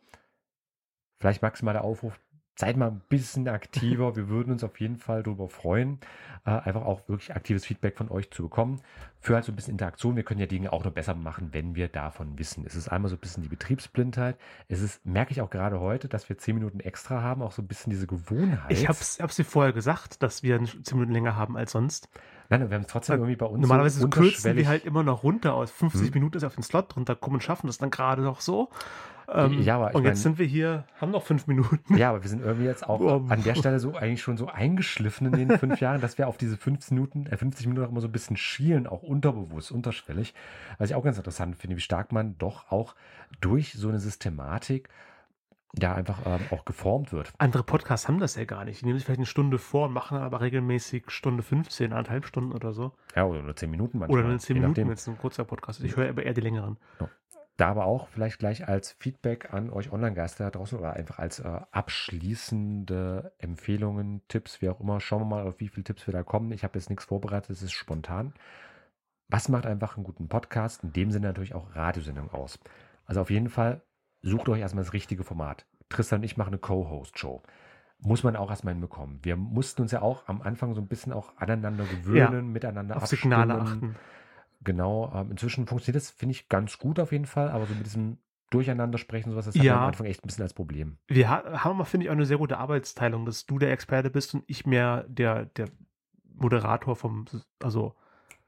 [1.19, 2.21] Vielleicht maximal der Aufruf,
[2.59, 4.17] seid mal ein bisschen aktiver.
[4.17, 5.99] Wir würden uns auf jeden Fall darüber freuen,
[6.47, 8.81] äh, einfach auch wirklich aktives Feedback von euch zu bekommen.
[9.21, 10.17] Für halt so ein bisschen Interaktion.
[10.17, 12.65] Wir können ja Dinge auch noch besser machen, wenn wir davon wissen.
[12.67, 14.37] Es ist einmal so ein bisschen die Betriebsblindheit.
[14.69, 17.61] Es ist, merke ich auch gerade heute, dass wir zehn Minuten extra haben, auch so
[17.61, 18.71] ein bisschen diese Gewohnheit.
[18.71, 22.09] Ich hab's, hab's dir vorher gesagt, dass wir 10 Minuten länger haben als sonst.
[22.49, 23.61] Nein, wir haben es trotzdem irgendwie bei uns.
[23.61, 26.15] Normalerweise so kürzen wir halt immer noch runter aus 50 Hm.
[26.15, 28.71] Minuten ist auf den Slot drunter kommen und schaffen das dann gerade noch so.
[29.29, 31.97] Ähm, Ja, aber und jetzt mein- sind wir hier, haben noch fünf Minuten.
[31.97, 33.31] Ja, aber wir sind irgendwie jetzt auch Um.
[33.31, 36.37] an der Stelle so eigentlich schon so eingeschliffen in den fünf Jahren, dass wir auf
[36.39, 40.35] diese 15 Minuten, äh, 50 Minuten auch immer so ein bisschen schielen, auch unterbewusst, unterschwellig.
[40.79, 42.95] Was ich auch ganz interessant finde, wie stark man doch auch
[43.41, 44.89] durch so eine Systematik
[45.79, 47.33] da einfach ähm, auch geformt wird.
[47.37, 48.81] Andere Podcasts haben das ja gar nicht.
[48.81, 52.53] Die nehmen sich vielleicht eine Stunde vor und machen aber regelmäßig Stunde 15, anderthalb Stunden
[52.53, 52.93] oder so.
[53.15, 54.21] Ja, oder nur 10 Minuten manchmal.
[54.21, 55.87] Oder nur 10 je Minuten, wenn es ein kurzer Podcast ist.
[55.87, 56.79] Ich höre aber eher die längeren.
[57.57, 61.41] Da aber auch vielleicht gleich als Feedback an euch Online-Geister da draußen oder einfach als
[61.41, 65.01] äh, abschließende Empfehlungen, Tipps, wie auch immer.
[65.01, 66.53] Schauen wir mal, auf wie viele Tipps wir da kommen.
[66.53, 68.35] Ich habe jetzt nichts vorbereitet, es ist spontan.
[69.29, 70.85] Was macht einfach einen guten Podcast?
[70.85, 72.59] In dem Sinne natürlich auch Radiosendung aus.
[73.07, 73.81] Also auf jeden Fall
[74.23, 75.67] sucht euch erstmal das richtige Format.
[75.89, 77.43] Tristan und ich machen eine Co-Host-Show.
[77.99, 79.21] Muss man auch erstmal hinbekommen.
[79.23, 83.07] Wir mussten uns ja auch am Anfang so ein bisschen auch aneinander gewöhnen, miteinander Auf
[83.07, 83.95] Signale abstimmen.
[83.95, 83.97] achten.
[84.63, 87.87] Genau, ähm, inzwischen funktioniert das, finde ich, ganz gut auf jeden Fall, aber so mit
[87.87, 88.19] diesem
[88.51, 89.77] Durcheinander sprechen, sowas, das Ja.
[89.77, 90.99] am Anfang echt ein bisschen als Problem.
[91.09, 94.35] Wir ha haben finde ich, auch eine sehr gute Arbeitsteilung, dass du der Experte bist
[94.35, 95.69] und ich mehr der, der
[96.35, 97.27] Moderator vom,
[97.63, 97.95] also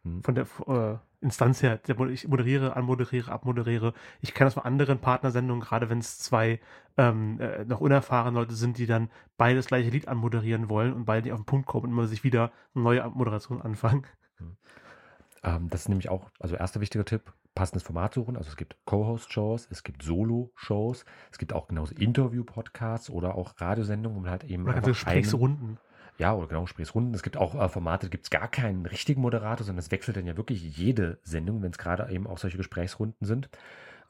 [0.05, 0.23] Hm.
[0.23, 1.79] von der äh, Instanz her.
[1.79, 3.93] Der, ich moderiere, anmoderiere, abmoderiere.
[4.21, 6.61] Ich kenne das von anderen Partnersendungen, gerade wenn es zwei
[6.97, 11.05] ähm, äh, noch unerfahrene Leute sind, die dann beide das gleiche Lied anmoderieren wollen und
[11.05, 14.05] beide nicht auf den Punkt kommen und immer sich wieder eine neue Moderation anfangen.
[15.43, 18.37] Ähm, das ist nämlich auch, also erster wichtiger Tipp, passendes Format suchen.
[18.37, 24.17] Also es gibt Co-Host-Shows, es gibt Solo-Shows, es gibt auch genauso Interview-Podcasts oder auch Radiosendungen,
[24.17, 25.79] wo man halt eben Oder ganze Gesprächsrunden.
[26.19, 27.15] Ja, oder genau, Gesprächsrunden.
[27.15, 30.17] Es gibt auch äh, Formate, da gibt es gar keinen richtigen Moderator, sondern es wechselt
[30.17, 33.49] dann ja wirklich jede Sendung, wenn es gerade eben auch solche Gesprächsrunden sind.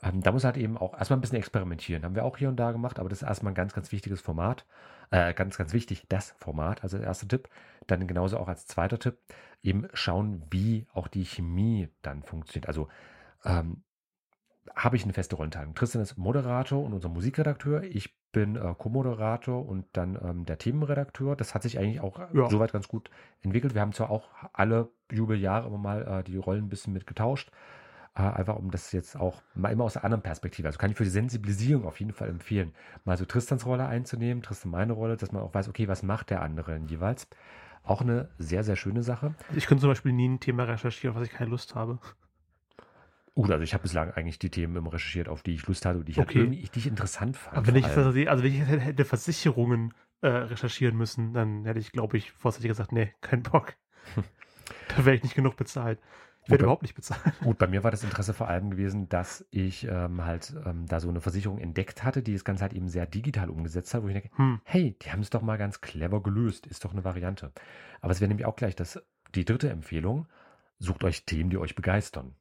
[0.03, 2.05] Ähm, da muss halt eben auch erstmal ein bisschen experimentieren.
[2.05, 4.21] Haben wir auch hier und da gemacht, aber das ist erstmal ein ganz, ganz wichtiges
[4.21, 4.65] Format.
[5.11, 7.49] Äh, ganz, ganz wichtig, das Format, also der erste Tipp.
[7.87, 9.19] Dann genauso auch als zweiter Tipp,
[9.63, 12.69] eben schauen, wie auch die Chemie dann funktioniert.
[12.69, 12.89] Also
[13.45, 13.83] ähm,
[14.77, 15.75] habe ich eine feste Rollenteilung.
[15.75, 17.83] Tristan ist Moderator und unser Musikredakteur.
[17.83, 21.35] Ich bin äh, Co-Moderator und dann ähm, der Themenredakteur.
[21.35, 22.49] Das hat sich eigentlich auch Ja.
[22.51, 23.75] soweit ganz gut entwickelt.
[23.75, 27.51] Wir haben zwar auch alle Jubeljahre immer mal äh, die Rollen ein bisschen mit getauscht.
[28.19, 30.67] Äh, einfach um das jetzt auch mal immer aus einer anderen Perspektive.
[30.67, 32.73] Also kann ich für die Sensibilisierung auf jeden Fall empfehlen,
[33.05, 36.31] mal so Tristans Rolle einzunehmen, Tristan meine Rolle, dass man auch weiß, okay, was macht
[36.31, 37.29] der andere denn jeweils.
[37.85, 39.35] Auch eine sehr, sehr schöne Sache.
[39.55, 41.99] Ich könnte zum Beispiel nie ein Thema recherchieren, auf was ich keine Lust habe.
[43.35, 45.99] Gut, also ich habe bislang eigentlich die Themen immer recherchiert, auf die ich Lust hatte
[46.01, 46.41] und die ich, halt Okay.
[46.41, 47.57] irgendwie, die ich interessant fand.
[47.57, 48.29] Aber wenn ich, allem.
[48.29, 52.91] also wenn ich hätte- Versicherungen äh, recherchieren müssen, dann hätte ich, glaube ich, vorzeitig gesagt,
[52.91, 53.75] nee, kein Bock.
[54.97, 56.01] da wäre ich nicht genug bezahlt.
[56.49, 57.21] Ich werde überhaupt nicht bezahlt.
[57.43, 60.99] Gut, bei mir war das Interesse vor allem gewesen, dass ich ähm, halt ähm, da
[60.99, 64.09] so eine Versicherung entdeckt hatte, die das Ganze halt eben sehr digital umgesetzt hat, wo
[64.09, 64.59] ich denke, Hm.
[64.65, 67.53] hey, die haben es doch mal ganz clever gelöst, ist doch eine Variante.
[68.01, 68.99] Aber es wäre nämlich auch gleich das,
[69.35, 70.27] die dritte Empfehlung,
[70.79, 72.35] sucht euch Themen, die euch begeistern.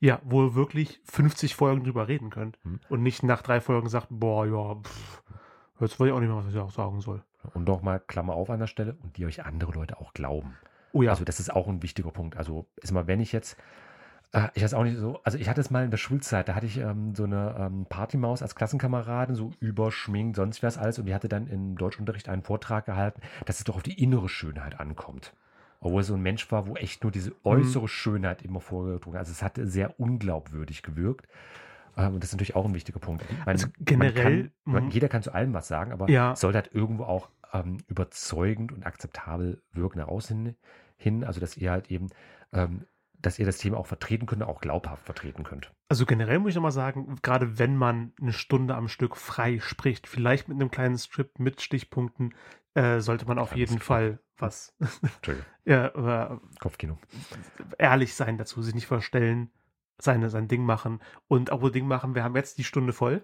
[0.00, 2.58] Ja, wo ihr wirklich 50 Folgen drüber reden könnt.
[2.64, 2.80] Hm.
[2.88, 5.22] Und nicht nach drei Folgen sagt, boah, ja, pff,
[5.80, 7.22] jetzt weiß ich auch nicht mehr, was ich auch sagen soll.
[7.54, 10.56] Und doch mal Klammer auf an der Stelle und die euch andere Leute auch glauben.
[10.92, 12.36] Oh ja, Also das ist auch ein wichtiger Punkt.
[12.36, 13.56] Also ist mal, wenn ich jetzt,
[14.32, 16.54] äh, ich weiß auch nicht so, also ich hatte es mal in der Schulzeit, da
[16.54, 21.06] hatte ich ähm, so eine ähm, Partymaus als Klassenkameradin, so überschminkt, sonst was alles und
[21.06, 24.80] die hatte dann im Deutschunterricht einen Vortrag gehalten, dass es doch auf die innere Schönheit
[24.80, 25.34] ankommt.
[25.80, 29.26] Obwohl er so ein Mensch war, wo echt nur diese äußere Schönheit immer vorgedrungen hat.
[29.26, 31.28] Also es hat sehr unglaubwürdig gewirkt.
[31.98, 33.22] Ähm, und das ist natürlich auch ein wichtiger Punkt.
[33.28, 34.90] Ich meine, Also generell, man kann, man, mhm.
[34.90, 36.32] jeder kann zu allem was sagen, aber Ja.
[36.32, 40.56] es sollte halt irgendwo auch ähm, überzeugend und akzeptabel wirken nach außen
[40.96, 41.24] hin.
[41.24, 42.08] Also dass ihr halt eben,
[42.52, 42.84] ähm,
[43.20, 45.72] dass ihr das Thema auch vertreten könnt, auch glaubhaft vertreten könnt.
[45.88, 50.06] also generell muss ich nochmal sagen, gerade wenn man eine Stunde am Stück frei spricht,
[50.06, 52.34] vielleicht mit einem kleinen Skript mit Stichpunkten,
[52.74, 53.84] äh, sollte man auf jeden Skript.
[53.84, 54.72] Fall was
[55.02, 56.96] Entschuldigung, ja, Kopfkino.
[57.78, 59.50] ehrlich sein dazu, sich nicht verstellen,
[60.00, 61.00] seine, sein Ding machen.
[61.26, 63.22] Und apropos Ding machen, wir haben jetzt die Stunde voll,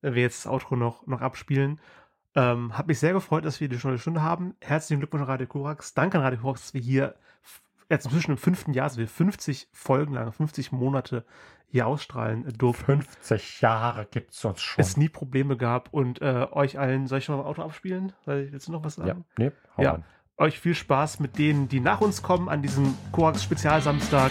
[0.00, 1.80] wenn wir jetzt das Outro noch, noch abspielen.
[2.34, 4.54] Ähm, hat mich sehr gefreut, dass wir die neue Stunde haben.
[4.60, 5.94] Herzlichen Glückwunsch an Radio Korax.
[5.94, 7.14] Danke an Radio Korax, dass wir hier
[7.88, 11.24] jetzt inzwischen im fünften Jahr, also wir 50 Folgen lang, 50 Monate
[11.70, 13.02] hier ausstrahlen durften.
[13.02, 14.80] 50 Jahre gibt es uns schon.
[14.82, 18.12] Es nie Probleme gab und äh, euch allen, soll ich schon mal im Auto abspielen?
[18.24, 19.24] Soll ich jetzt noch was sagen?
[19.38, 19.94] ja, nee, hau Ja.
[19.94, 20.04] an.
[20.36, 24.30] Euch viel Spaß mit denen, die nach uns kommen an diesem Korax Spezialsamstag.